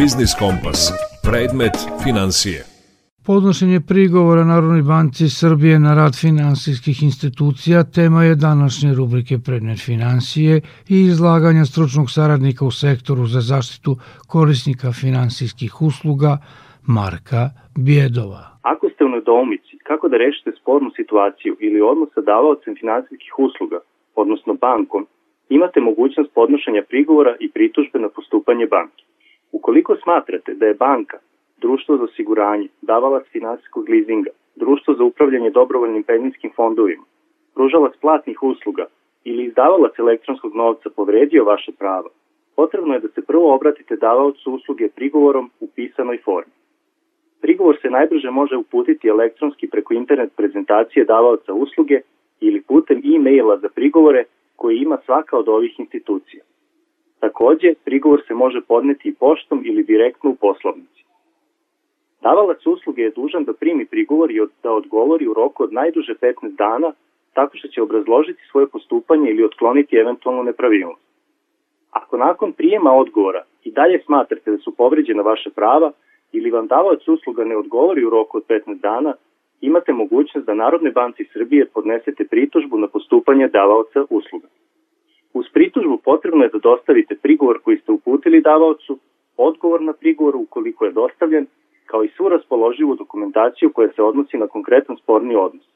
Biznis 0.00 0.32
Kompas. 0.42 0.80
Predmet 1.28 1.76
financije. 2.04 2.58
Podnošenje 3.28 3.78
prigovora 3.92 4.42
Narodnoj 4.52 4.82
banci 4.92 5.24
Srbije 5.40 5.76
na 5.86 5.92
rad 6.00 6.14
finansijskih 6.24 6.96
institucija 7.08 7.78
tema 7.98 8.20
je 8.24 8.40
današnje 8.48 8.90
rubrike 9.00 9.34
Predmet 9.46 9.80
financije 9.88 10.52
i 10.94 10.96
izlaganja 11.12 11.64
stručnog 11.72 12.06
saradnika 12.16 12.62
u 12.70 12.72
sektoru 12.82 13.24
za 13.34 13.40
zaštitu 13.52 13.92
korisnika 14.34 14.88
finansijskih 15.02 15.72
usluga 15.88 16.32
Marka 16.96 17.42
Bjedova. 17.86 18.42
Ako 18.72 18.84
ste 18.92 19.00
u 19.04 19.14
nedoumici 19.16 19.74
kako 19.88 20.04
da 20.08 20.16
rešite 20.24 20.50
spornu 20.60 20.90
situaciju 20.98 21.52
ili 21.66 21.80
odnos 21.90 22.10
sa 22.14 22.20
davaocem 22.30 22.72
finansijskih 22.80 23.32
usluga, 23.46 23.78
odnosno 24.22 24.52
bankom, 24.66 25.02
imate 25.56 25.78
mogućnost 25.80 26.30
podnošenja 26.38 26.82
prigovora 26.90 27.32
i 27.40 27.46
pritužbe 27.56 27.98
na 28.04 28.08
postupanje 28.16 28.66
banke. 28.76 29.07
Ukoliko 29.52 29.96
smatrate 29.96 30.54
da 30.54 30.66
je 30.66 30.74
banka, 30.74 31.18
društvo 31.56 31.96
za 31.96 32.04
osiguranje, 32.04 32.68
davalac 32.82 33.24
finansijskog 33.32 33.88
lizinga, 33.88 34.30
društvo 34.56 34.94
za 34.94 35.04
upravljanje 35.04 35.50
dobrovoljnim 35.50 36.02
penzijskim 36.02 36.50
fondovima, 36.56 37.04
pružalac 37.54 37.92
platnih 38.00 38.42
usluga 38.42 38.86
ili 39.24 39.44
izdavalac 39.44 39.98
elektronskog 39.98 40.54
novca 40.54 40.90
povredio 40.96 41.44
vaše 41.44 41.72
prava, 41.78 42.08
potrebno 42.56 42.94
je 42.94 43.00
da 43.00 43.08
se 43.08 43.22
prvo 43.22 43.54
obratite 43.54 43.96
davaocu 43.96 44.52
usluge 44.52 44.88
prigovorom 44.88 45.50
u 45.60 45.66
pisanoj 45.74 46.18
formi. 46.24 46.52
Prigovor 47.40 47.78
se 47.82 47.90
najbrže 47.90 48.30
može 48.30 48.56
uputiti 48.56 49.08
elektronski 49.08 49.68
preko 49.68 49.94
internet 49.94 50.30
prezentacije 50.36 51.04
davaoca 51.04 51.52
usluge 51.52 52.00
ili 52.40 52.62
putem 52.62 53.02
e-maila 53.14 53.58
za 53.58 53.68
prigovore 53.68 54.24
koji 54.56 54.78
ima 54.78 54.98
svaka 55.04 55.38
od 55.38 55.48
ovih 55.48 55.80
institucija. 55.80 56.42
Takođe, 57.20 57.74
prigovor 57.84 58.22
se 58.26 58.34
može 58.34 58.60
podneti 58.68 59.08
i 59.08 59.14
poštom 59.14 59.62
ili 59.64 59.82
direktno 59.82 60.30
u 60.30 60.34
poslovnici. 60.34 61.04
Davalac 62.22 62.66
usluge 62.66 63.02
je 63.02 63.10
dužan 63.10 63.44
da 63.44 63.52
primi 63.52 63.86
prigovor 63.86 64.30
i 64.30 64.40
da 64.62 64.72
odgovori 64.72 65.28
u 65.28 65.34
roku 65.34 65.62
od 65.62 65.72
najduže 65.72 66.14
15 66.14 66.56
dana 66.56 66.92
tako 67.34 67.56
što 67.56 67.68
će 67.68 67.82
obrazložiti 67.82 68.42
svoje 68.50 68.66
postupanje 68.66 69.30
ili 69.30 69.44
otkloniti 69.44 69.96
eventualnu 69.96 70.42
nepravilnost. 70.42 71.02
Ako 71.90 72.16
nakon 72.16 72.52
prijema 72.52 72.92
odgovora 72.92 73.42
i 73.64 73.70
dalje 73.72 74.02
smatrate 74.06 74.50
da 74.50 74.58
su 74.58 74.74
povređena 74.74 75.22
vaše 75.22 75.50
prava 75.50 75.92
ili 76.32 76.50
vam 76.50 76.66
davalac 76.66 77.08
usluga 77.08 77.44
ne 77.44 77.56
odgovori 77.56 78.04
u 78.04 78.10
roku 78.10 78.36
od 78.36 78.44
15 78.48 78.80
dana, 78.80 79.14
imate 79.60 79.92
mogućnost 79.92 80.46
da 80.46 80.54
Narodne 80.54 80.90
banci 80.90 81.24
Srbije 81.32 81.66
podnesete 81.74 82.24
pritužbu 82.24 82.78
na 82.78 82.88
postupanje 82.88 83.48
davaoca 83.48 84.04
usluga. 84.10 84.48
Uz 85.38 85.46
pritužbu 85.52 85.96
potrebno 86.04 86.44
je 86.44 86.50
da 86.52 86.58
dostavite 86.58 87.14
prigovor 87.22 87.58
koji 87.64 87.76
ste 87.78 87.92
uputili 87.92 88.40
davaocu, 88.40 88.98
odgovor 89.36 89.82
na 89.82 89.92
prigovor 89.92 90.36
ukoliko 90.36 90.84
je 90.84 90.92
dostavljen, 90.92 91.46
kao 91.86 92.04
i 92.04 92.08
svu 92.16 92.28
raspoloživu 92.28 92.94
dokumentaciju 92.94 93.72
koja 93.72 93.88
se 93.88 94.02
odnosi 94.02 94.36
na 94.36 94.46
konkretan 94.46 94.96
sporni 94.96 95.34
odnos. 95.36 95.66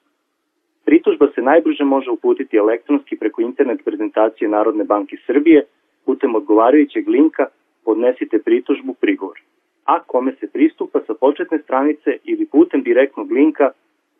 Pritužba 0.85 1.27
se 1.35 1.43
najbrže 1.43 1.85
može 1.85 2.11
uputiti 2.11 2.57
elektronski 2.57 3.17
preko 3.17 3.43
internet 3.43 3.85
prezentacije 3.85 4.49
Narodne 4.49 4.85
banke 4.85 5.17
Srbije 5.27 5.67
putem 6.05 6.35
odgovarajućeg 6.35 7.09
linka 7.09 7.47
podnesite 7.85 8.39
pritužbu 8.39 8.95
prigovor, 8.95 9.41
a 9.85 10.03
kome 10.03 10.33
se 10.41 10.47
pristupa 10.53 11.01
sa 11.07 11.15
početne 11.15 11.59
stranice 11.59 12.11
ili 12.25 12.47
putem 12.47 12.83
direktnog 12.83 13.33
linka 13.33 13.71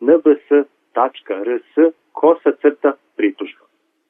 nbs.rs 0.01 1.73
kosa 2.13 2.51
crta 2.63 2.93
pritužba. 3.17 3.65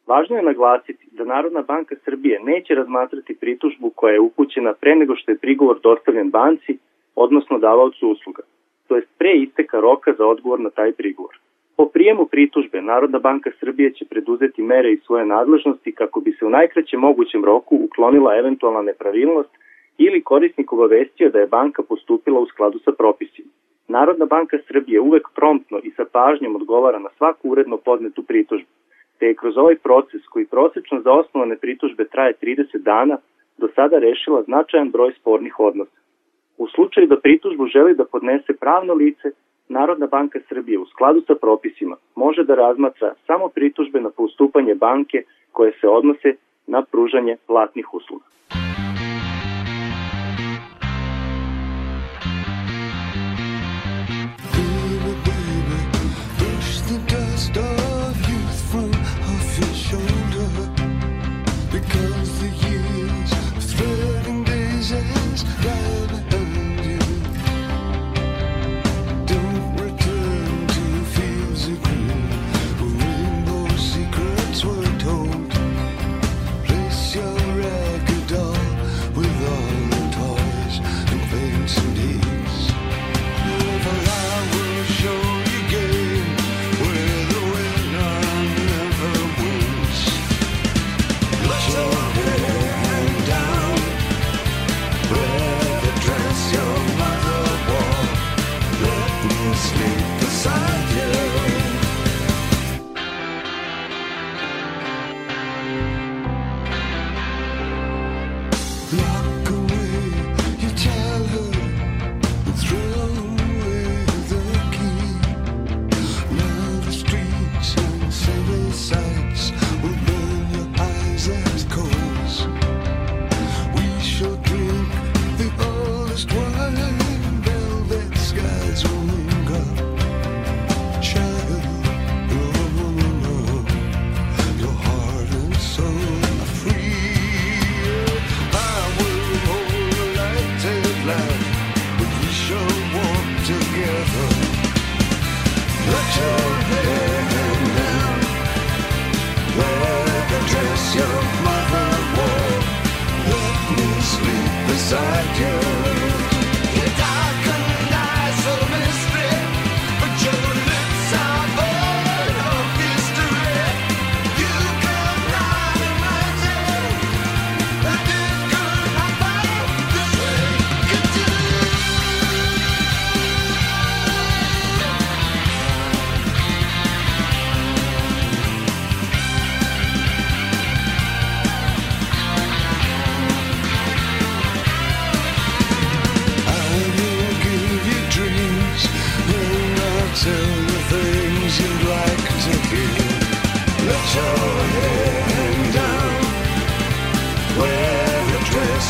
Važno 0.07 0.37
je 0.37 0.43
naglasiti 0.43 1.02
da 1.23 1.35
Narodna 1.35 1.63
banka 1.63 1.95
Srbije 2.05 2.41
neće 2.45 2.75
razmatrati 2.75 3.35
pritužbu 3.35 3.91
koja 3.91 4.13
je 4.13 4.21
upućena 4.21 4.73
pre 4.81 4.95
nego 4.97 5.17
što 5.17 5.31
je 5.31 5.39
prigovor 5.39 5.81
dostavljen 5.81 6.31
banci, 6.31 6.79
odnosno 7.15 7.59
davaocu 7.59 8.09
usluga, 8.09 8.43
to 8.89 8.97
jest 8.97 9.09
pre 9.19 9.33
isteka 9.33 9.81
roka 9.81 10.13
za 10.19 10.27
odgovor 10.27 10.61
na 10.61 10.71
taj 10.71 10.93
prigovor. 10.93 11.39
Po 11.77 11.87
prijemu 11.87 12.27
pritužbe 12.27 12.83
Narodna 12.83 13.19
banka 13.19 13.51
Srbije 13.61 13.93
će 13.93 14.05
preduzeti 14.05 14.63
mere 14.63 14.93
i 14.93 15.01
svoje 15.07 15.27
nadležnosti 15.27 15.93
kako 15.93 16.21
bi 16.21 16.33
se 16.33 16.45
u 16.45 16.51
najkraćem 16.51 17.01
mogućem 17.01 17.45
roku 17.45 17.77
uklonila 17.85 18.37
eventualna 18.37 18.83
nepravilnost 18.83 19.51
ili 19.99 20.23
korisnik 20.23 20.73
obavestio 20.73 21.31
da 21.31 21.39
je 21.39 21.47
banka 21.47 21.83
postupila 21.83 22.41
u 22.41 22.47
skladu 22.47 22.79
sa 22.79 22.93
propisima. 22.93 23.49
Narodna 23.89 24.27
banka 24.27 24.59
Srbije 24.69 25.01
uvek 25.01 25.29
promptno 25.35 25.79
i 25.83 25.91
sa 25.91 26.05
pažnjom 26.13 26.57
odgovara 26.57 26.99
na 26.99 27.09
svaku 27.19 27.51
uredno 27.51 27.77
podnetu 27.77 28.23
pritužbu 28.23 28.69
te 29.19 29.27
je 29.27 29.35
kroz 29.35 29.57
ovaj 29.57 29.77
proces 29.77 30.23
koji 30.27 30.47
prosečno 30.47 31.01
za 31.01 31.13
osnovane 31.13 31.57
pritužbe 31.57 32.05
traje 32.05 32.35
30 32.43 32.79
dana 32.79 33.17
do 33.59 33.69
sada 33.75 33.99
rešila 33.99 34.43
značajan 34.43 34.91
broj 34.91 35.13
spornih 35.21 35.61
odnosa. 35.61 35.99
U 36.59 36.69
slučaju 36.69 37.07
da 37.07 37.21
pritužbu 37.21 37.67
želi 37.67 37.95
da 37.95 38.05
podnese 38.05 38.53
pravno 38.61 38.95
lice, 38.95 39.31
Narodna 39.69 40.07
banka 40.07 40.39
Srbije 40.49 40.79
u 40.79 40.87
skladu 40.87 41.21
sa 41.27 41.35
propisima 41.35 41.97
može 42.15 42.45
da 42.45 42.55
razmatra 42.55 43.15
samo 43.27 43.49
pritužbe 43.49 44.01
na 44.01 44.11
postupanje 44.11 44.75
banke 44.75 45.23
koje 45.53 45.73
se 45.81 45.89
odnose 45.89 46.35
na 46.67 46.83
pružanje 46.83 47.37
platnih 47.47 47.95
usluga. 47.95 48.25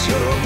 so 0.03 0.42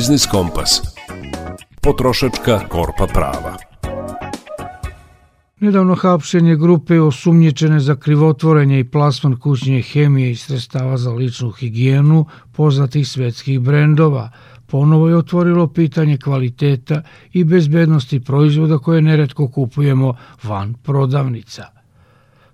Biznis 0.00 0.26
Kompas. 0.26 0.80
Potrošačka 1.82 2.58
korpa 2.68 3.06
prava. 3.06 3.56
Nedavno 5.60 5.94
hapšenje 5.94 6.56
grupe 6.56 7.00
osumnječene 7.00 7.80
za 7.80 7.96
krivotvorenje 7.96 8.78
i 8.80 8.84
plasman 8.90 9.36
kućne 9.36 9.82
hemije 9.82 10.30
i 10.30 10.36
sredstava 10.36 10.96
za 10.96 11.10
ličnu 11.12 11.50
higijenu 11.50 12.26
poznatih 12.52 13.08
svetskih 13.08 13.60
brendova 13.60 14.30
ponovo 14.66 15.08
je 15.08 15.16
otvorilo 15.16 15.66
pitanje 15.68 16.16
kvaliteta 16.18 17.02
i 17.32 17.44
bezbednosti 17.44 18.20
proizvoda 18.20 18.78
koje 18.78 19.02
neretko 19.02 19.48
kupujemo 19.48 20.14
van 20.42 20.74
prodavnica. 20.74 21.66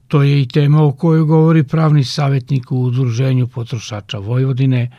To 0.08 0.22
je 0.22 0.42
i 0.42 0.48
tema 0.48 0.82
o 0.82 0.92
kojoj 0.92 1.22
govori 1.22 1.62
pravni 1.62 2.04
savjetnik 2.04 2.72
u 2.72 2.82
Udruženju 2.82 3.46
potrošača 3.46 4.18
Vojvodine, 4.18 4.90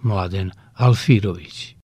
Mladen 0.00 0.50
Alfirović. 0.74 1.81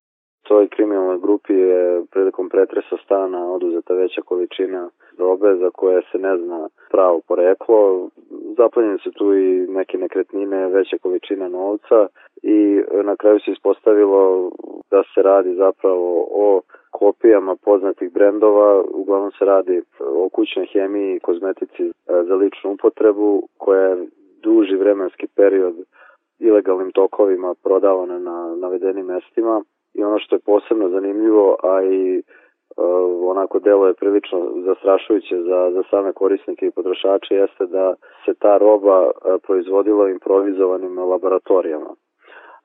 Toj 0.49 0.67
kriminalnoj 0.67 1.19
grupi 1.19 1.53
je 1.53 2.01
prilikom 2.11 2.49
pretresa 2.49 2.97
stana 3.05 3.51
oduzeta 3.53 3.93
veća 3.93 4.21
količina 4.21 4.89
robe 5.17 5.55
za 5.55 5.69
koje 5.69 6.01
se 6.11 6.17
ne 6.17 6.37
zna 6.37 6.69
pravo 6.91 7.21
poreklo. 7.27 8.09
Zaplanjene 8.57 8.97
su 8.97 9.11
tu 9.11 9.33
i 9.33 9.67
neke 9.67 9.97
nekretnine, 9.97 10.67
veća 10.67 10.97
količina 10.97 11.47
novca 11.47 12.07
i 12.43 12.81
na 13.03 13.15
kraju 13.15 13.39
se 13.39 13.51
ispostavilo 13.51 14.51
da 14.91 15.03
se 15.13 15.21
radi 15.21 15.55
zapravo 15.55 16.27
o 16.31 16.61
kopijama 16.91 17.55
poznatih 17.55 18.13
brendova, 18.13 18.83
uglavnom 18.93 19.31
se 19.31 19.45
radi 19.45 19.81
o 19.99 20.29
kućnoj 20.29 20.65
hemiji 20.65 21.15
i 21.15 21.19
kozmetici 21.19 21.83
e, 21.83 21.91
za 22.27 22.35
ličnu 22.35 22.71
upotrebu 22.71 23.47
koja 23.57 23.81
je 23.81 24.07
duži 24.43 24.75
vremenski 24.75 25.27
period 25.35 25.75
ilegalnim 26.39 26.91
tokovima 26.91 27.55
prodavana 27.63 28.19
na 28.19 28.55
navedenim 28.55 29.05
mestima 29.05 29.63
i 29.93 30.03
ono 30.03 30.19
što 30.19 30.35
je 30.35 30.45
posebno 30.45 30.89
zanimljivo, 30.89 31.57
a 31.63 31.83
i 31.83 32.17
uh, 32.17 33.29
onako 33.31 33.59
delo 33.59 33.87
je 33.87 33.93
prilično 33.93 34.51
zastrašujuće 34.65 35.41
za, 35.41 35.71
za 35.71 35.83
same 35.89 36.13
korisnike 36.13 36.65
i 36.65 36.71
potrošače 36.71 37.35
jeste 37.35 37.65
da 37.65 37.95
se 38.25 38.33
ta 38.33 38.57
roba 38.57 38.99
uh, 39.03 39.11
proizvodila 39.47 40.03
u 40.05 40.09
improvizovanim 40.09 40.99
laboratorijama. 40.99 41.89
Uh, 41.89 41.95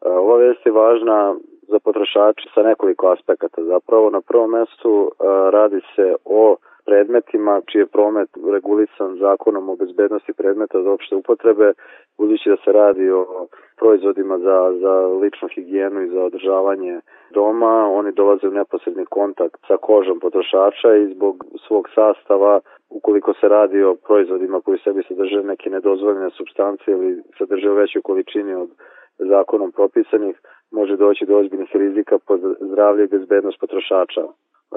ova 0.04 0.36
vest 0.36 0.66
je 0.66 0.72
važna 0.72 1.34
za 1.68 1.78
potrošače 1.78 2.48
sa 2.54 2.62
nekoliko 2.62 3.08
aspekata. 3.08 3.64
Zapravo 3.64 4.10
na 4.10 4.20
prvom 4.20 4.50
mestu 4.50 5.12
radi 5.50 5.80
se 5.96 6.14
o 6.24 6.56
predmetima 6.86 7.60
čiji 7.68 7.80
je 7.80 7.86
promet 7.86 8.28
regulisan 8.52 9.16
zakonom 9.16 9.68
o 9.68 9.76
bezbednosti 9.76 10.32
predmeta 10.32 10.78
od 10.78 10.86
opšte 10.86 11.16
upotrebe, 11.16 11.72
budući 12.18 12.50
da 12.50 12.56
se 12.64 12.72
radi 12.72 13.10
o 13.10 13.46
proizvodima 13.76 14.38
za, 14.38 14.58
za 14.82 14.94
ličnu 15.22 15.48
higijenu 15.54 16.02
i 16.02 16.08
za 16.08 16.20
održavanje 16.22 17.00
doma, 17.30 17.88
oni 17.90 18.12
dolaze 18.12 18.48
u 18.48 18.56
neposredni 18.60 19.04
kontakt 19.04 19.60
sa 19.68 19.76
kožom 19.76 20.20
potrošača 20.20 20.94
i 20.96 21.14
zbog 21.14 21.44
svog 21.66 21.88
sastava, 21.94 22.60
ukoliko 22.90 23.34
se 23.40 23.48
radi 23.48 23.82
o 23.82 23.94
proizvodima 23.94 24.60
koji 24.60 24.78
sebi 24.78 25.02
sadrže 25.08 25.42
neke 25.42 25.70
nedozvoljene 25.70 26.30
substance 26.30 26.84
ili 26.90 27.22
sadrže 27.38 27.70
u 27.70 27.74
većoj 27.74 28.02
količini 28.02 28.54
od 28.54 28.70
zakonom 29.18 29.72
propisanih, 29.72 30.36
može 30.70 30.96
doći 30.96 31.26
do 31.26 31.38
ozbiljnih 31.38 31.70
rizika 31.76 32.18
po 32.26 32.38
zdravlje 32.60 33.04
i 33.04 33.12
bezbednost 33.14 33.60
potrošača. 33.60 34.24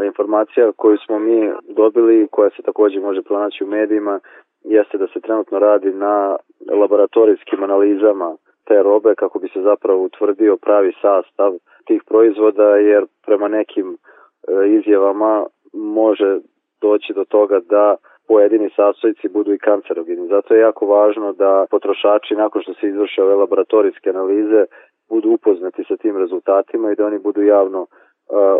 Informacija 0.05 0.71
koju 0.75 0.97
smo 0.97 1.19
mi 1.19 1.51
dobili, 1.69 2.27
koja 2.31 2.49
se 2.49 2.61
takođe 2.61 2.99
može 2.99 3.21
pronaći 3.21 3.63
u 3.63 3.67
medijima, 3.67 4.19
jeste 4.63 4.97
da 4.97 5.07
se 5.07 5.21
trenutno 5.21 5.59
radi 5.59 5.93
na 5.93 6.35
laboratorijskim 6.71 7.63
analizama 7.63 8.35
te 8.65 8.83
robe 8.83 9.15
kako 9.15 9.39
bi 9.39 9.47
se 9.47 9.61
zapravo 9.61 10.03
utvrdio 10.03 10.57
pravi 10.57 10.93
sastav 11.01 11.53
tih 11.85 12.01
proizvoda 12.07 12.63
jer 12.63 13.05
prema 13.25 13.47
nekim 13.47 13.87
e, 13.87 13.97
izjavama 14.67 15.45
može 15.73 16.39
doći 16.81 17.13
do 17.13 17.23
toga 17.25 17.59
da 17.59 17.95
pojedini 18.27 18.69
sastojci 18.75 19.29
budu 19.29 19.53
i 19.53 19.57
kancerogeni. 19.57 20.27
Zato 20.27 20.53
je 20.53 20.61
jako 20.61 20.85
važno 20.85 21.33
da 21.33 21.65
potrošači 21.71 22.35
nakon 22.35 22.61
što 22.61 22.73
se 22.73 22.87
izvrše 22.87 23.23
ove 23.23 23.35
laboratorijske 23.35 24.09
analize 24.09 24.65
budu 25.09 25.29
upoznati 25.29 25.83
sa 25.87 25.97
tim 25.97 26.17
rezultatima 26.17 26.91
i 26.91 26.95
da 26.95 27.05
oni 27.05 27.19
budu 27.19 27.41
javno 27.41 27.85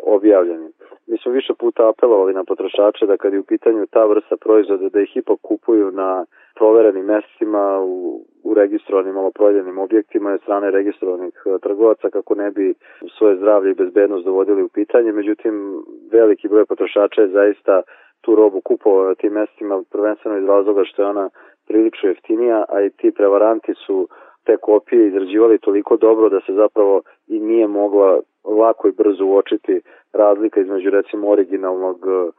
objavljeni. 0.04 0.70
Mi 1.08 1.18
smo 1.18 1.32
više 1.32 1.54
puta 1.60 1.90
apelovali 1.90 2.34
na 2.34 2.44
potrošače 2.44 3.06
da 3.06 3.18
kad 3.18 3.34
je 3.34 3.40
u 3.40 3.44
pitanju 3.44 3.86
ta 3.86 4.06
vrsta 4.06 4.38
proizvoda 4.38 4.90
da 4.90 5.00
ih 5.02 5.18
ipak 5.18 5.40
kupuju 5.42 5.92
na 5.92 6.26
proverenim 6.56 7.06
mestima 7.06 7.80
u, 7.80 8.22
u 8.44 8.54
registrovanim 8.54 9.14
maloprodajnim 9.14 9.78
objektima 9.78 10.32
od 10.32 10.42
strane 10.42 10.72
registrovanih 10.72 11.34
trgovaca 11.62 12.10
kako 12.10 12.36
ne 12.36 12.52
bi 12.52 12.74
svoje 13.18 13.36
zdravlje 13.36 13.72
i 13.72 13.80
bezbednost 13.82 14.26
dovodili 14.26 14.64
u 14.64 14.70
pitanje. 14.70 15.12
Međutim, 15.12 15.84
veliki 16.12 16.48
broj 16.48 16.66
potrošača 16.66 17.22
je 17.22 17.28
zaista 17.28 17.82
tu 18.22 18.36
robu 18.36 18.62
kupovao 18.62 19.08
na 19.08 19.16
tim 19.16 19.34
mestima 19.34 19.84
prvenstveno 19.92 20.38
iz 20.38 20.46
razloga 20.46 20.84
što 20.84 21.02
je 21.02 21.08
ona 21.08 21.30
prilično 21.68 22.10
jeftinija, 22.10 22.66
a 22.70 22.82
i 22.82 22.90
ti 22.90 23.12
prevaranti 23.12 23.74
su 23.86 24.08
te 24.46 24.58
kopije 24.58 25.08
izrađivali 25.08 25.60
toliko 25.60 25.98
dobro 25.98 26.30
da 26.30 26.40
se 26.40 26.54
zapravo 26.54 27.02
i 27.28 27.40
nije 27.40 27.68
mogla 27.68 28.20
lako 28.44 28.88
i 28.88 28.92
brzo 28.92 29.26
uočiti 29.26 29.82
razlika 30.14 30.60
između 30.62 30.90
recimo 30.90 31.30
originalnog 31.30 31.98
e, 32.08 32.32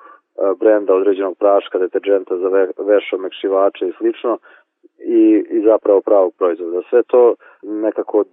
brenda 0.61 0.95
određenog 0.95 1.37
praška, 1.39 1.79
deterđenta 1.79 2.37
za 2.37 2.49
ve, 2.49 2.71
vešo, 2.79 3.19
mekšivače 3.19 3.89
i 3.89 3.93
slično 3.99 4.39
i, 4.99 5.45
i 5.51 5.63
zapravo 5.63 6.01
pravog 6.01 6.33
proizvoda. 6.39 6.81
Sve 6.91 7.03
to 7.03 7.35
nekako 7.63 8.25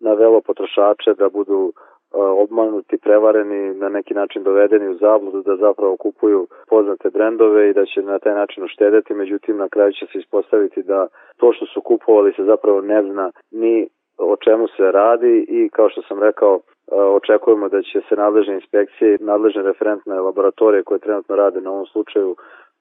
navelo 0.00 0.40
potrošače 0.40 1.14
da 1.14 1.28
budu 1.28 1.72
obmanuti, 2.14 2.98
prevareni, 2.98 3.74
na 3.74 3.88
neki 3.88 4.14
način 4.14 4.42
dovedeni 4.42 4.88
u 4.88 4.94
zabludu 4.94 5.42
da 5.42 5.56
zapravo 5.56 5.96
kupuju 5.96 6.46
poznate 6.68 7.10
brendove 7.10 7.70
i 7.70 7.72
da 7.72 7.84
će 7.84 8.02
na 8.02 8.18
taj 8.18 8.34
način 8.34 8.64
uštedeti, 8.64 9.14
međutim 9.14 9.56
na 9.56 9.68
kraju 9.68 9.92
će 9.92 10.06
se 10.12 10.18
ispostaviti 10.18 10.82
da 10.82 11.06
to 11.36 11.52
što 11.52 11.66
su 11.66 11.80
kupovali 11.80 12.32
se 12.32 12.44
zapravo 12.44 12.80
ne 12.80 13.02
zna 13.02 13.30
ni 13.50 13.88
o 14.18 14.36
čemu 14.36 14.68
se 14.68 14.92
radi 14.92 15.46
i 15.48 15.68
kao 15.68 15.88
što 15.88 16.02
sam 16.02 16.22
rekao 16.22 16.60
očekujemo 16.92 17.68
da 17.68 17.82
će 17.82 18.00
se 18.08 18.16
nadležne 18.16 18.54
inspekcije 18.54 19.18
nadležne 19.20 19.62
referentne 19.62 20.20
laboratorije 20.20 20.82
koje 20.82 20.98
trenutno 20.98 21.36
rade 21.36 21.60
na 21.60 21.70
ovom 21.70 21.86
slučaju 21.86 22.36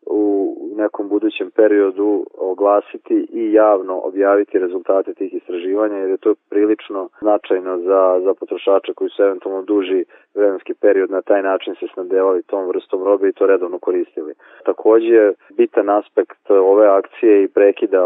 u 0.06 0.56
nekom 0.76 1.10
budućem 1.10 1.52
periodu 1.52 2.26
oglasiti 2.38 3.28
i 3.32 3.54
javno 3.54 4.00
objaviti 4.04 4.60
rezultate 4.60 5.14
tih 5.14 5.34
istraživanja 5.34 5.98
jer 5.98 6.10
je 6.10 6.18
to 6.18 6.36
prilično 6.50 7.10
značajno 7.22 7.78
za, 7.78 8.20
za 8.24 8.34
potrošača 8.34 8.94
koji 8.96 9.10
su 9.10 9.24
eventualno 9.24 9.62
duži 9.62 10.06
vremenski 10.36 10.74
period 10.74 11.12
na 11.12 11.22
taj 11.22 11.42
način 11.44 11.76
se 11.80 11.86
snadevali 11.94 12.44
tom 12.44 12.68
vrstom 12.68 13.04
robe 13.04 13.30
i 13.30 13.34
to 13.34 13.46
redovno 13.46 13.80
koristili. 13.80 14.34
Takođe, 14.66 15.34
bitan 15.58 15.90
aspekt 15.90 16.50
ove 16.50 16.88
akcije 16.88 17.44
i 17.44 17.48
prekida 17.48 18.06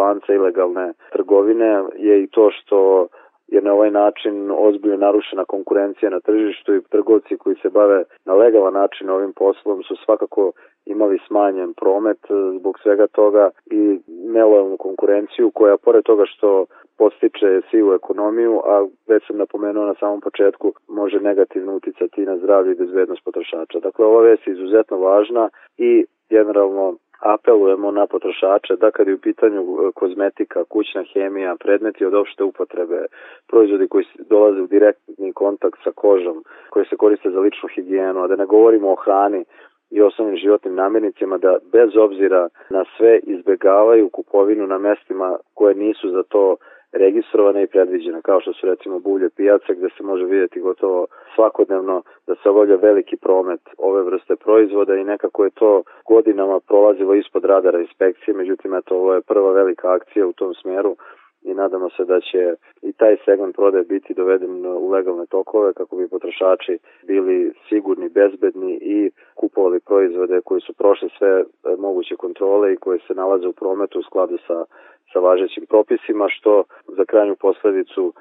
lanca 0.00 0.34
ilegalne 0.34 0.92
trgovine 1.12 1.82
je 1.96 2.22
i 2.22 2.26
to 2.26 2.50
što 2.50 3.08
je 3.48 3.60
na 3.62 3.72
ovaj 3.72 3.90
način 3.90 4.50
ozbiljno 4.58 4.96
narušena 4.96 5.44
konkurencija 5.44 6.10
na 6.10 6.20
tržištu 6.20 6.74
i 6.74 6.82
trgovci 6.90 7.36
koji 7.36 7.56
se 7.62 7.68
bave 7.68 8.04
na 8.24 8.34
legalan 8.34 8.74
način 8.74 9.10
ovim 9.10 9.32
poslom 9.32 9.82
su 9.82 9.96
svakako 10.04 10.52
imali 10.86 11.18
smanjen 11.26 11.74
promet 11.74 12.18
e, 12.24 12.34
zbog 12.58 12.78
svega 12.82 13.06
toga 13.06 13.50
i 13.66 13.98
nelojalnu 14.06 14.76
konkurenciju 14.76 15.50
koja 15.50 15.76
pored 15.76 16.04
toga 16.04 16.24
što 16.26 16.66
postiče 16.98 17.60
sivu 17.70 17.92
ekonomiju, 17.92 18.60
a 18.64 18.86
već 19.06 19.26
sam 19.26 19.36
napomenuo 19.36 19.86
na 19.86 19.94
samom 19.94 20.20
početku, 20.20 20.72
može 20.88 21.20
negativno 21.20 21.74
uticati 21.74 22.26
na 22.26 22.36
zdravlje 22.36 22.72
i 22.72 22.74
bezbednost 22.74 23.24
potrošača. 23.24 23.78
Dakle, 23.80 24.04
ova 24.06 24.22
vest 24.22 24.46
je 24.46 24.52
izuzetno 24.52 24.98
važna 24.98 25.48
i 25.78 26.04
generalno 26.30 26.96
apelujemo 27.18 27.90
na 27.90 28.06
potrošače 28.06 28.76
da 28.76 28.90
kad 28.90 29.08
je 29.08 29.14
u 29.14 29.18
pitanju 29.18 29.60
e, 29.60 29.92
kozmetika, 29.94 30.64
kućna 30.64 31.04
hemija, 31.12 31.56
predmeti 31.60 32.04
od 32.04 32.14
opšte 32.14 32.44
upotrebe, 32.44 33.06
proizvodi 33.48 33.88
koji 33.88 34.04
dolaze 34.28 34.60
u 34.60 34.66
direktni 34.66 35.32
kontakt 35.32 35.78
sa 35.84 35.90
kožom, 35.94 36.44
koji 36.70 36.86
se 36.86 36.96
koriste 36.96 37.30
za 37.30 37.40
ličnu 37.40 37.68
higijenu, 37.74 38.22
a 38.22 38.26
da 38.26 38.36
ne 38.36 38.46
govorimo 38.46 38.92
o 38.92 38.94
hrani 38.94 39.44
i 39.90 40.02
osnovnim 40.02 40.36
životnim 40.36 40.74
namirnicama, 40.74 41.38
da 41.38 41.58
bez 41.72 41.96
obzira 41.96 42.48
na 42.70 42.84
sve 42.96 43.20
izbegavaju 43.22 44.08
kupovinu 44.08 44.66
na 44.66 44.78
mestima 44.78 45.36
koje 45.54 45.74
nisu 45.74 46.10
za 46.10 46.22
to 46.22 46.56
registrovane 46.92 47.62
i 47.62 47.66
predviđene, 47.66 48.22
kao 48.22 48.40
što 48.40 48.52
su 48.52 48.66
recimo 48.66 48.98
bulje 48.98 49.30
pijaca 49.30 49.72
gde 49.72 49.88
se 49.96 50.02
može 50.02 50.24
vidjeti 50.24 50.60
gotovo 50.60 51.06
svakodnevno 51.34 52.02
da 52.26 52.34
se 52.34 52.48
obavlja 52.48 52.76
veliki 52.76 53.16
promet 53.16 53.60
ove 53.78 54.02
vrste 54.02 54.36
proizvoda 54.36 54.94
i 54.94 55.04
nekako 55.04 55.44
je 55.44 55.50
to 55.50 55.82
godinama 56.08 56.60
prolazilo 56.60 57.14
ispod 57.14 57.44
radara 57.44 57.80
inspekcije, 57.80 58.34
međutim 58.34 58.74
eto 58.74 58.96
ovo 58.96 59.14
je 59.14 59.20
prva 59.20 59.52
velika 59.52 59.92
akcija 59.92 60.26
u 60.26 60.32
tom 60.32 60.54
smeru 60.54 60.96
i 61.42 61.54
nadamo 61.54 61.90
se 61.90 62.04
da 62.04 62.20
će 62.20 62.54
i 62.82 62.92
taj 62.92 63.16
segment 63.24 63.56
prodaje 63.56 63.84
biti 63.84 64.14
doveden 64.14 64.66
u 64.66 64.90
legalne 64.90 65.26
tokove 65.26 65.72
kako 65.72 65.96
bi 65.96 66.08
potrošači 66.08 66.78
bili 67.06 67.52
sigurni, 67.68 68.08
bezbedni 68.08 68.78
i 68.80 69.10
kupovali 69.34 69.80
proizvode 69.80 70.40
koji 70.44 70.60
su 70.60 70.72
prošli 70.72 71.08
sve 71.18 71.28
e, 71.28 71.44
moguće 71.78 72.16
kontrole 72.16 72.72
i 72.72 72.76
koji 72.76 72.98
se 73.06 73.14
nalaze 73.14 73.46
u 73.48 73.52
prometu 73.52 73.98
u 73.98 74.02
skladu 74.02 74.38
sa, 74.46 74.64
sa 75.12 75.18
važećim 75.18 75.66
propisima, 75.66 76.26
što 76.28 76.64
za 76.96 77.04
krajnju 77.04 77.36
posledicu 77.40 78.12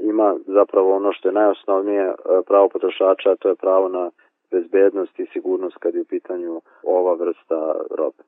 ima 0.00 0.36
zapravo 0.46 0.96
ono 0.96 1.12
što 1.12 1.28
je 1.28 1.32
najosnovnije 1.32 2.02
e, 2.02 2.14
pravo 2.46 2.68
potrošača, 2.68 3.30
a 3.30 3.36
to 3.36 3.48
je 3.48 3.54
pravo 3.54 3.88
na 3.88 4.10
bezbednost 4.50 5.18
i 5.18 5.26
sigurnost 5.32 5.76
kad 5.76 5.94
je 5.94 6.00
u 6.00 6.04
pitanju 6.04 6.60
ova 6.82 7.14
vrsta 7.14 7.74
robe. 7.98 8.22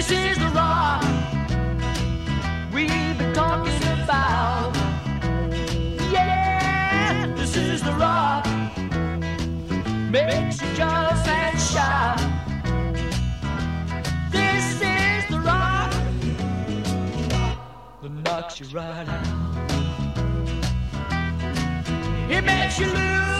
This 0.00 0.12
is 0.12 0.38
the 0.38 0.48
rock 0.54 1.04
we've 2.72 3.18
been 3.18 3.34
talking 3.34 3.82
about. 4.02 4.74
Yeah, 6.10 7.30
this 7.36 7.54
is 7.54 7.82
the 7.82 7.92
rock 7.92 8.46
makes 10.10 10.62
you 10.62 10.72
jealous 10.74 11.28
and 11.28 11.60
shy. 11.60 12.16
This 14.30 14.80
is 14.80 15.28
the 15.28 15.38
rock 15.40 15.92
that 18.00 18.10
knocks 18.24 18.58
you 18.58 18.68
right 18.68 19.06
out. 19.06 19.26
It 22.30 22.42
makes 22.42 22.78
you 22.78 22.86
lose 22.86 23.39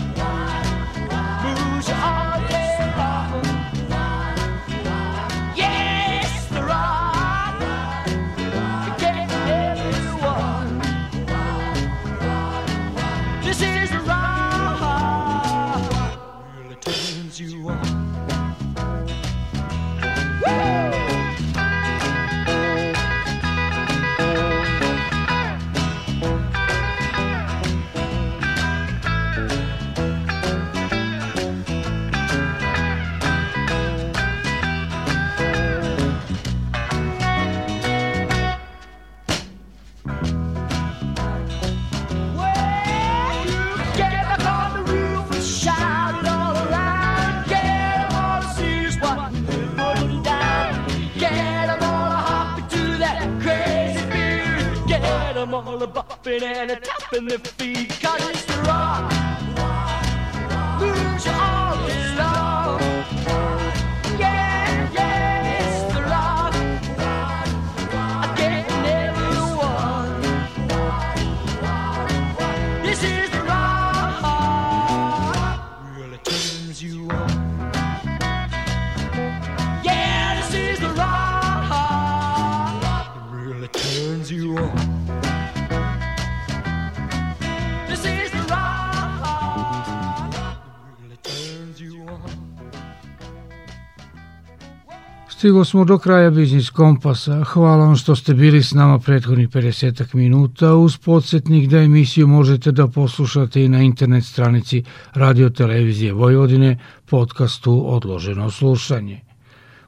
Stigo 95.41 95.65
smo 95.65 95.85
do 95.85 95.97
kraja 95.97 96.29
Biznis 96.29 96.69
Kompasa. 96.69 97.43
Hvala 97.43 97.85
vam 97.85 97.95
što 97.95 98.15
ste 98.15 98.33
bili 98.33 98.63
s 98.63 98.73
nama 98.73 98.99
prethodnih 98.99 99.49
50 99.49 100.15
minuta. 100.15 100.75
Uz 100.75 100.97
podsjetnik 100.97 101.69
da 101.69 101.77
emisiju 101.77 102.27
možete 102.27 102.71
da 102.71 102.87
poslušate 102.87 103.63
i 103.63 103.69
na 103.69 103.81
internet 103.81 104.25
stranici 104.25 104.83
Radio 105.13 105.49
Televizije 105.49 106.13
Vojvodine, 106.13 106.79
podcastu 107.05 107.93
Odloženo 107.93 108.51
slušanje. 108.51 109.21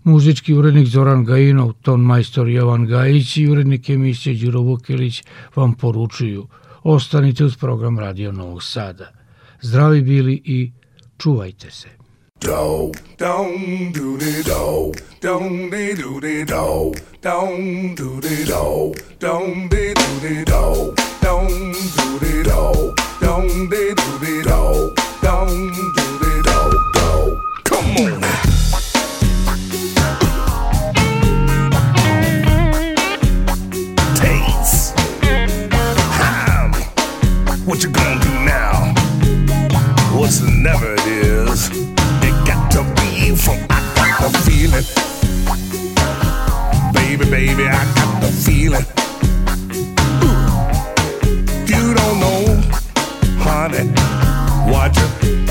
Muzički 0.03 0.53
urednik 0.53 0.87
Zoran 0.87 1.23
Gajinov, 1.23 1.73
ton 1.73 2.01
majstor 2.01 2.49
Jovan 2.49 2.85
Gajić 2.85 3.37
i 3.37 3.47
urednik 3.47 3.89
emisije 3.89 4.35
Đuro 4.35 4.61
Vukilić 4.61 5.23
vam 5.55 5.73
poručuju. 5.73 6.47
Ostanite 6.83 7.45
uz 7.45 7.57
program 7.57 7.99
Radio 7.99 8.31
Novog 8.31 8.63
Sada. 8.63 9.11
Zdravi 9.61 10.01
bili 10.01 10.41
i 10.45 10.71
čuvajte 11.17 11.71
se. 11.71 12.02
Do, 12.43 12.91
don't 13.17 13.93
do 13.93 14.17
the 14.17 14.43
do, 14.43 14.93
don't 15.21 15.69
they 15.69 15.95
do 15.95 16.19
the 16.19 16.43
do, 16.43 16.93
don't 17.21 17.95
do 17.95 18.19
the 18.19 18.43
do, 18.45 18.93
don't 19.19 19.69
they 19.69 19.93
do 19.93 20.19
the 20.19 20.43
do, 20.43 20.93
don't 21.21 21.71
do 21.71 22.19
the 22.19 22.43
do, 22.43 22.93
don't 23.21 23.69
they 23.69 23.93
do 23.93 24.19
the 24.19 24.43
do, 24.43 24.93
don't 25.21 25.73
do 25.73 26.05
the 26.19 26.33
do, 26.43 26.59
do. 26.93 27.07
Come 27.63 27.89
on. 28.03 28.21
Taste. 34.17 34.99
Ham. 36.19 36.71
What 37.65 37.83
you 37.83 37.89
gonna 37.89 38.19
do 38.21 38.31
now? 38.43 38.93
What's 40.17 40.41
never 40.41 40.93
it 40.93 41.07
is? 41.07 41.92
Be 43.34 43.39
from 43.39 43.57
I 43.67 44.15
got 44.19 44.31
the 44.31 44.38
feeling. 44.45 44.86
Baby, 46.93 47.25
baby, 47.31 47.67
I 47.67 47.84
got 47.95 48.21
the 48.21 48.27
feeling. 48.27 48.86
Ooh. 50.23 50.49
You 51.65 51.93
don't 51.95 52.19
know, 52.19 52.61
honey, 53.41 53.89
what 54.71 54.95
you 54.95 55.42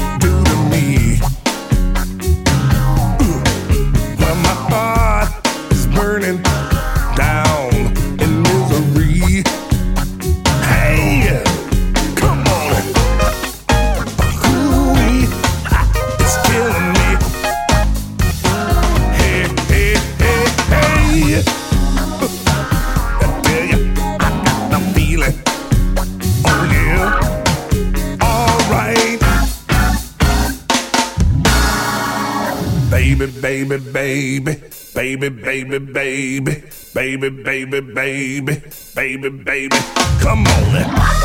baby, 33.79 34.57
baby, 34.95 35.29
baby, 35.29 35.79
baby, 35.79 36.63
baby, 36.95 37.29
baby, 37.29 37.31
baby, 37.31 37.81
baby, 37.81 38.63
baby, 38.95 39.29
baby. 39.29 39.77
Come 40.21 40.47
on. 40.47 40.73
Now. 40.73 41.22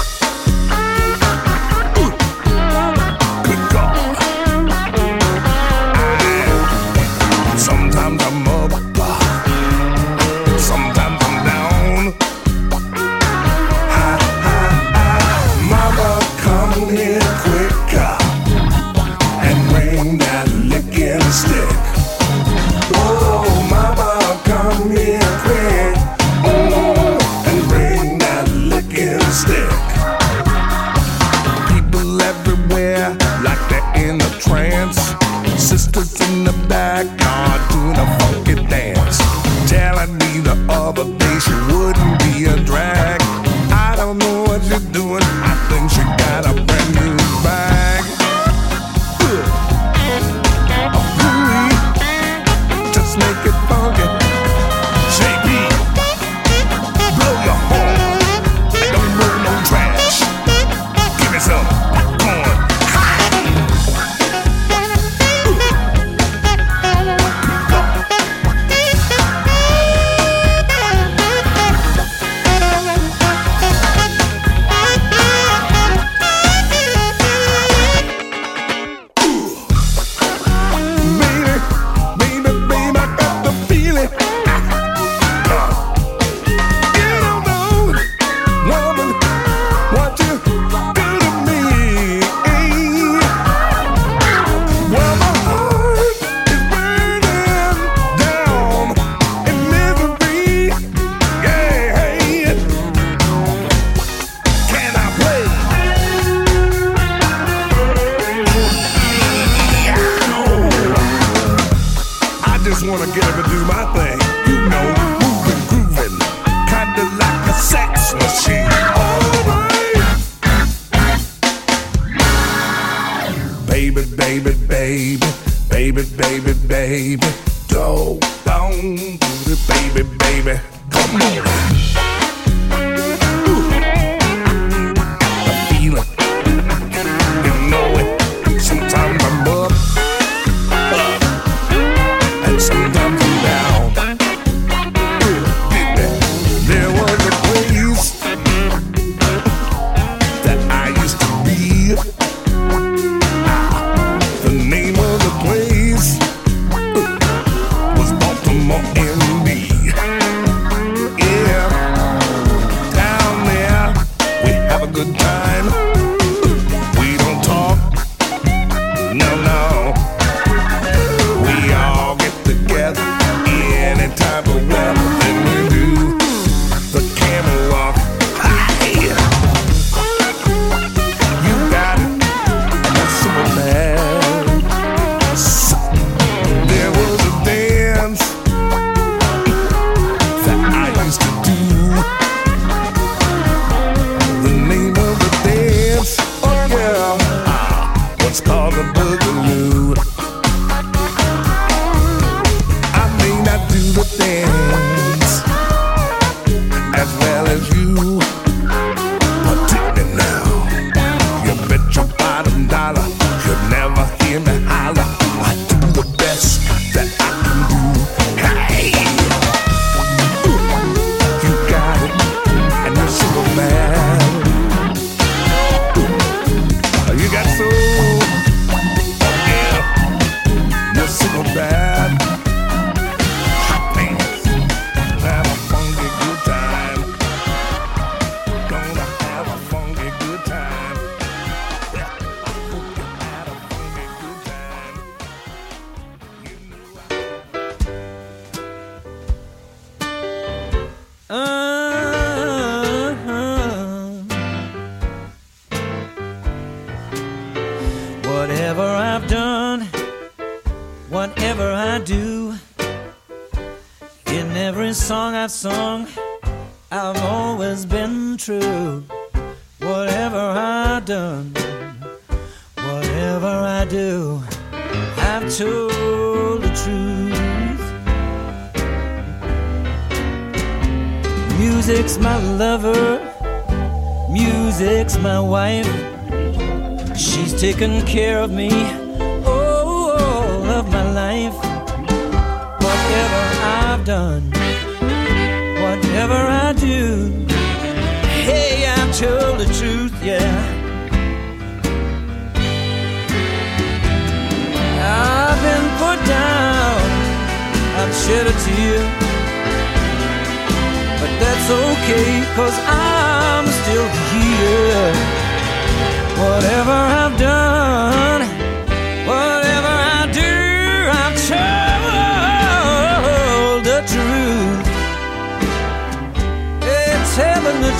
ever 113.21 113.43
do 113.49 113.65
my 113.65 113.83
thing. 113.95 114.26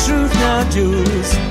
Truth 0.08 0.34
now, 0.36 0.64
Jules. 0.70 1.47